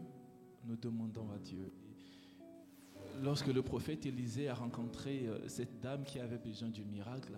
[0.63, 1.73] nous demandons à Dieu.
[3.21, 7.37] Lorsque le prophète Élisée a rencontré euh, cette dame qui avait besoin du miracle,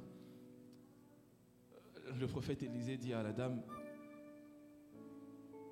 [1.96, 3.64] euh, le prophète Élisée dit à la dame,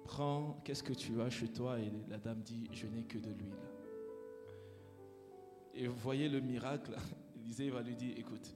[0.04, 1.80] prends, qu'est-ce que tu as chez toi?
[1.80, 3.54] Et la dame dit, je n'ai que de l'huile.
[5.76, 6.96] Et vous voyez le miracle,
[7.36, 8.56] Élisée va lui dire, écoute,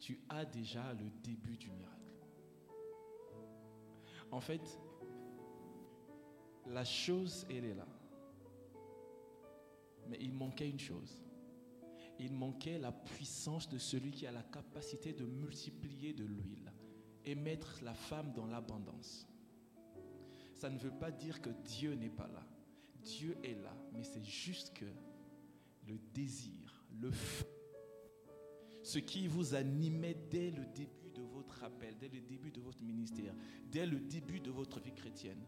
[0.00, 2.01] tu as déjà le début du miracle.
[4.32, 4.80] En fait,
[6.66, 7.86] la chose, elle est là.
[10.08, 11.22] Mais il manquait une chose.
[12.18, 16.72] Il manquait la puissance de celui qui a la capacité de multiplier de l'huile
[17.24, 19.28] et mettre la femme dans l'abondance.
[20.54, 22.46] Ça ne veut pas dire que Dieu n'est pas là.
[23.02, 24.86] Dieu est là, mais c'est juste que
[25.86, 27.46] le désir, le feu,
[28.82, 31.01] ce qui vous animait dès le début
[31.60, 33.34] votre dès le début de votre ministère,
[33.70, 35.44] dès le début de votre vie chrétienne,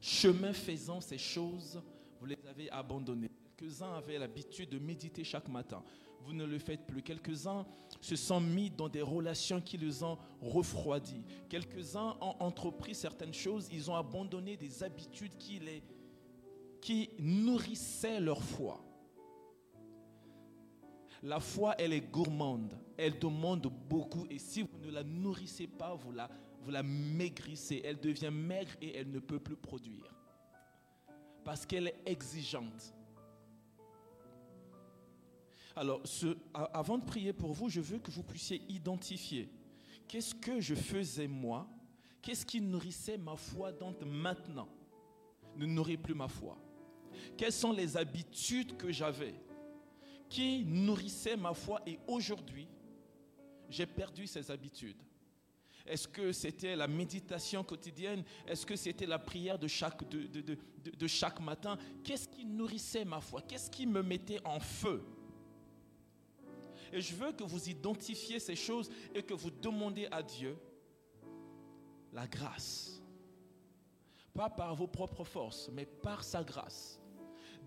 [0.00, 1.82] chemin faisant ces choses,
[2.20, 3.30] vous les avez abandonnées.
[3.56, 5.82] Quelques-uns avaient l'habitude de méditer chaque matin.
[6.20, 7.02] Vous ne le faites plus.
[7.02, 7.66] Quelques-uns
[8.00, 11.24] se sont mis dans des relations qui les ont refroidis.
[11.48, 13.68] Quelques-uns ont entrepris certaines choses.
[13.72, 15.82] Ils ont abandonné des habitudes qui, les,
[16.80, 18.87] qui nourrissaient leur foi.
[21.22, 22.78] La foi, elle est gourmande.
[22.96, 24.26] Elle demande beaucoup.
[24.30, 27.82] Et si vous ne la nourrissez pas, vous la, maigrissez.
[27.84, 30.14] Elle devient maigre et elle ne peut plus produire.
[31.44, 32.94] Parce qu'elle est exigeante.
[35.74, 36.02] Alors,
[36.72, 39.48] avant de prier pour vous, je veux que vous puissiez identifier
[40.08, 41.68] qu'est-ce que je faisais moi,
[42.20, 44.68] qu'est-ce qui nourrissait ma foi donc maintenant
[45.56, 46.58] ne nourrit plus ma foi.
[47.36, 49.34] Quelles sont les habitudes que j'avais
[50.28, 52.68] qui nourrissaient ma foi et aujourd'hui,
[53.68, 55.02] j'ai perdu ces habitudes.
[55.86, 58.22] Est-ce que c'était la méditation quotidienne?
[58.46, 61.78] Est-ce que c'était la prière de chaque, de, de chaque matin?
[62.04, 63.40] Qu'est-ce qui nourrissait ma foi?
[63.40, 65.02] Qu'est-ce qui me mettait en feu?
[66.92, 70.58] Et je veux que vous identifiez ces choses et que vous demandez à Dieu
[72.12, 73.02] la grâce.
[74.34, 77.00] Pas par vos propres forces, mais par sa grâce.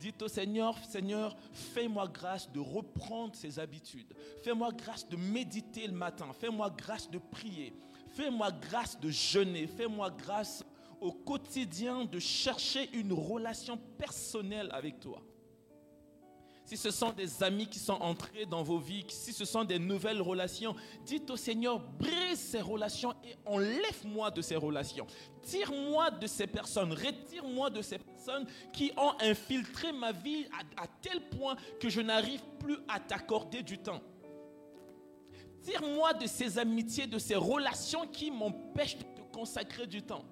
[0.02, 4.12] Dites au Seigneur, Seigneur, fais-moi grâce de reprendre ces habitudes.
[4.41, 6.34] Fais-moi grâce de méditer le matin.
[6.34, 7.72] Fais-moi grâce de prier.
[8.10, 9.68] Fais-moi grâce de jeûner.
[9.68, 10.66] Fais-moi grâce
[10.99, 15.22] au quotidien de chercher une relation personnelle avec toi
[16.72, 19.78] si ce sont des amis qui sont entrés dans vos vies, si ce sont des
[19.78, 20.74] nouvelles relations,
[21.05, 25.05] dites au Seigneur, brise ces relations et enlève-moi de ces relations.
[25.41, 30.45] Tire-moi de ces personnes, retire-moi de ces personnes qui ont infiltré ma vie
[30.78, 34.01] à, tel point que je n'arrive plus à t'accorder du temps.
[35.63, 40.24] Tire-moi de ces amitiés, de ces relations qui m'empêchent de te consacrer du temps.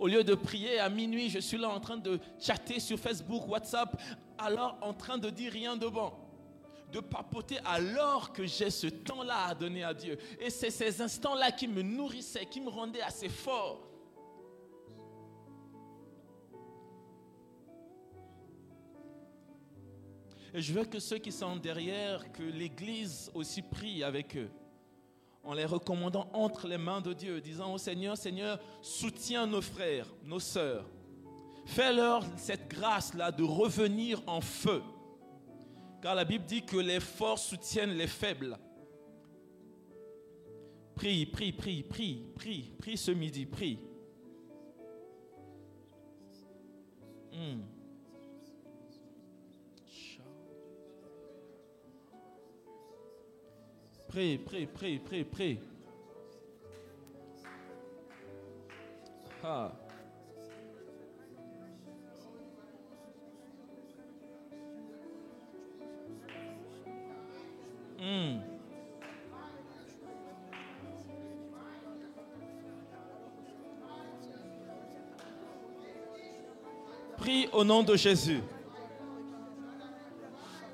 [0.00, 3.46] Au lieu de prier à minuit, je suis là en train de chatter sur Facebook,
[3.46, 4.00] WhatsApp,
[4.38, 6.10] alors en train de dire rien de bon.
[6.90, 10.16] De papoter alors que j'ai ce temps-là à donner à Dieu.
[10.40, 13.86] Et c'est ces instants-là qui me nourrissaient, qui me rendaient assez fort.
[20.54, 24.50] Et je veux que ceux qui sont derrière, que l'Église aussi prie avec eux
[25.42, 30.06] en les recommandant entre les mains de Dieu, disant au Seigneur, Seigneur, soutiens nos frères,
[30.24, 30.86] nos sœurs.
[31.64, 34.82] Fais-leur cette grâce-là de revenir en feu.
[36.02, 38.58] Car la Bible dit que les forts soutiennent les faibles.
[40.94, 43.78] Prie, prie, prie, prie, prie, prie ce midi, prie.
[47.32, 47.60] Hmm.
[54.10, 55.60] Prie, prie, prie, prie, prie.
[59.44, 59.70] Ah.
[68.00, 68.40] Hmm.
[77.16, 78.40] Prie au nom de Jésus.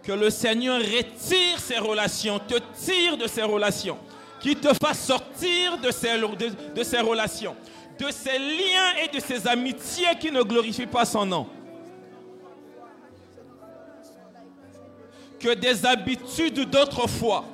[0.06, 3.98] Que le Seigneur retire ces relations, te tire de ces relations,
[4.40, 7.56] qu'il te fasse sortir de ces relations,
[7.98, 11.48] de ces liens et de ces amitiés qui ne glorifient pas son nom.
[15.40, 17.44] Que des habitudes d'autrefois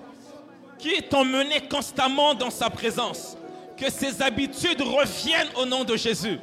[0.79, 3.35] qui t'ont mené constamment dans sa présence,
[3.79, 6.39] que ces habitudes reviennent au nom de Jésus.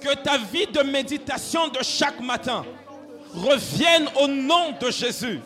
[0.00, 2.64] Que ta vie de méditation de chaque matin,
[3.34, 5.40] reviennent au nom de Jésus.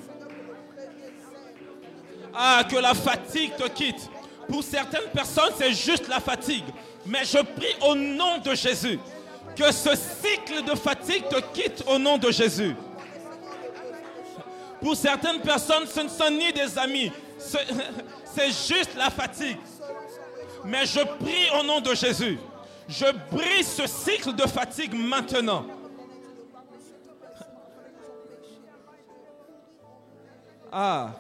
[2.34, 4.10] Ah, que la fatigue te quitte.
[4.48, 6.64] Pour certaines personnes, c'est juste la fatigue.
[7.06, 8.98] Mais je prie au nom de Jésus
[9.56, 12.74] que ce cycle de fatigue te quitte au nom de Jésus.
[14.80, 19.56] Pour certaines personnes, ce ne sont ni des amis, c'est juste la fatigue.
[20.64, 22.38] Mais je prie au nom de Jésus.
[22.88, 25.64] Je brise ce cycle de fatigue maintenant.
[30.78, 31.10] Ah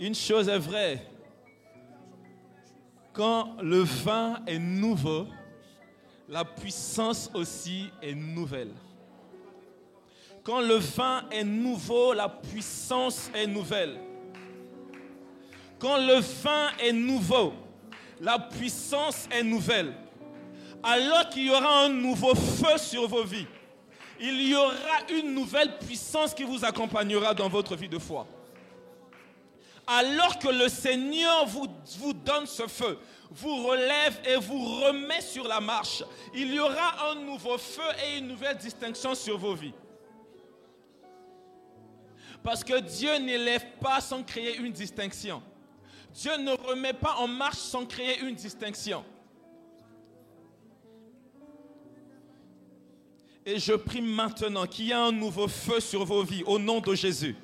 [0.00, 1.06] Une chose est vraie.
[3.12, 5.28] Quand le vin est nouveau,
[6.28, 8.72] la puissance aussi est nouvelle.
[10.42, 13.96] Quand le vin est nouveau, la puissance est nouvelle.
[15.78, 17.52] Quand le vin est nouveau,
[18.20, 19.94] la puissance est nouvelle.
[20.82, 23.46] Alors qu'il y aura un nouveau feu sur vos vies,
[24.20, 24.74] il y aura
[25.10, 28.26] une nouvelle puissance qui vous accompagnera dans votre vie de foi.
[29.86, 32.98] Alors que le Seigneur vous, donne ce feu,
[33.30, 36.04] vous relève et vous remet sur la marche,
[36.34, 39.72] il y aura un nouveau feu et une nouvelle distinction sur vos vies.
[42.42, 45.42] Parce que Dieu n'élève pas sans créer une distinction.
[46.20, 49.04] Dieu ne remet pas en marche sans créer une distinction.
[53.46, 56.80] Et je prie maintenant qu'il y ait un nouveau feu sur vos vies au nom
[56.80, 57.36] de Jésus.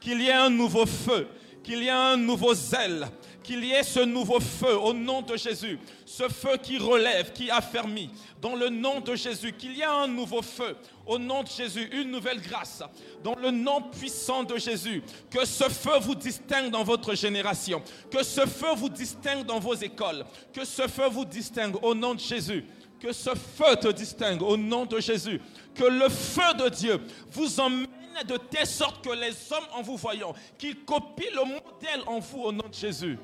[0.00, 1.28] Qu'il y ait un nouveau feu,
[1.62, 3.08] qu'il y ait un nouveau zèle,
[3.42, 5.78] qu'il y ait ce nouveau feu au nom de Jésus.
[6.04, 8.10] Ce feu qui relève, qui affermit,
[8.42, 9.54] dans le nom de Jésus.
[9.54, 10.76] Qu'il y ait un nouveau feu
[11.10, 12.84] au nom de Jésus, une nouvelle grâce,
[13.24, 15.02] dans le nom puissant de Jésus.
[15.28, 17.82] Que ce feu vous distingue dans votre génération.
[18.08, 20.24] Que ce feu vous distingue dans vos écoles.
[20.52, 22.64] Que ce feu vous distingue au nom de Jésus.
[23.00, 25.40] Que ce feu te distingue au nom de Jésus.
[25.74, 27.00] Que le feu de Dieu
[27.32, 27.88] vous emmène
[28.28, 32.42] de telle sorte que les hommes en vous voyant, qu'ils copient le modèle en vous
[32.42, 33.18] au nom de Jésus.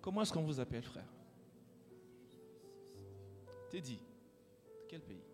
[0.00, 1.11] Comment est-ce qu'on vous appelle frère?
[3.72, 4.02] T'es dit
[4.86, 5.24] Quel pays?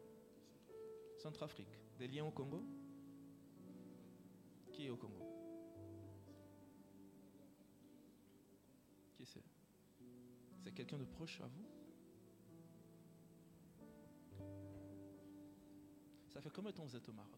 [1.16, 1.76] Centrafrique.
[1.98, 2.62] Des liens au Congo?
[4.70, 5.24] Qui est au Congo?
[9.24, 9.42] C'est?
[10.72, 11.66] Quelqu'un de proche à vous?
[16.28, 17.37] Ça fait combien de temps vous êtes au Maroc?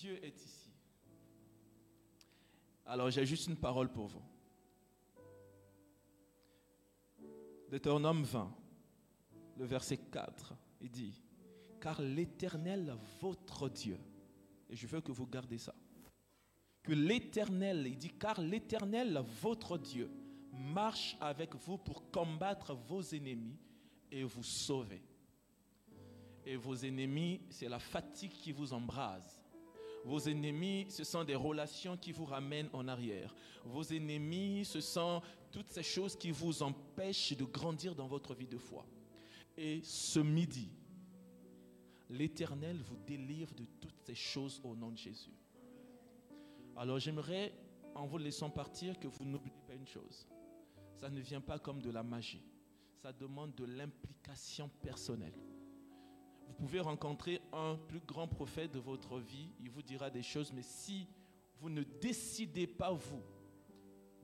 [0.00, 0.70] Dieu est ici.
[2.86, 4.22] Alors j'ai juste une parole pour vous.
[7.70, 8.56] Deutéronome 20,
[9.58, 11.22] le verset 4, il dit,
[11.82, 13.98] car l'Éternel, votre Dieu,
[14.70, 15.74] et je veux que vous gardez ça,
[16.82, 20.10] que l'Éternel, il dit, car l'Éternel, votre Dieu,
[20.50, 23.58] marche avec vous pour combattre vos ennemis
[24.10, 25.02] et vous sauver.
[26.46, 29.39] Et vos ennemis, c'est la fatigue qui vous embrase.
[30.04, 33.34] Vos ennemis, ce sont des relations qui vous ramènent en arrière.
[33.64, 35.20] Vos ennemis, ce sont
[35.50, 38.86] toutes ces choses qui vous empêchent de grandir dans votre vie de foi.
[39.56, 40.70] Et ce midi,
[42.08, 45.36] l'Éternel vous délivre de toutes ces choses au nom de Jésus.
[46.76, 47.52] Alors j'aimerais,
[47.94, 50.26] en vous laissant partir, que vous n'oubliez pas une chose.
[50.96, 52.44] Ça ne vient pas comme de la magie.
[53.02, 55.34] Ça demande de l'implication personnelle.
[56.50, 60.52] Vous pouvez rencontrer un plus grand prophète de votre vie, il vous dira des choses,
[60.52, 61.06] mais si
[61.60, 63.22] vous ne décidez pas, vous,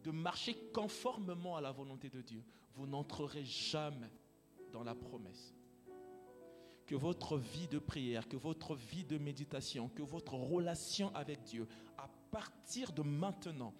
[0.03, 2.43] de marcher conformément à la volonté de Dieu,
[2.75, 4.11] vous n'entrerez jamais
[4.73, 5.55] dans la promesse.
[6.85, 11.69] Que votre vie de prière, que votre vie de méditation, que votre relation avec Dieu,
[11.97, 13.73] à partir de maintenant,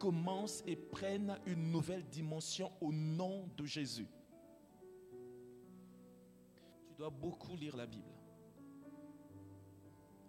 [0.00, 4.08] commence et prenne une nouvelle dimension au nom de Jésus
[7.02, 8.14] dois beaucoup lire la Bible.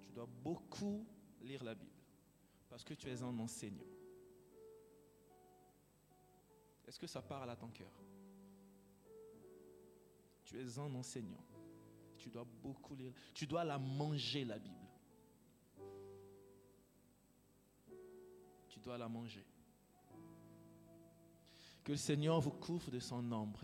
[0.01, 1.05] Tu dois beaucoup
[1.39, 2.01] lire la Bible.
[2.67, 3.85] Parce que tu es un enseignant.
[6.87, 7.91] Est-ce que ça parle à ton cœur?
[10.45, 11.45] Tu es un enseignant.
[12.17, 13.13] Tu dois beaucoup lire.
[13.35, 14.89] Tu dois la manger, la Bible.
[18.67, 19.45] Tu dois la manger.
[21.83, 23.61] Que le Seigneur vous couvre de son ombre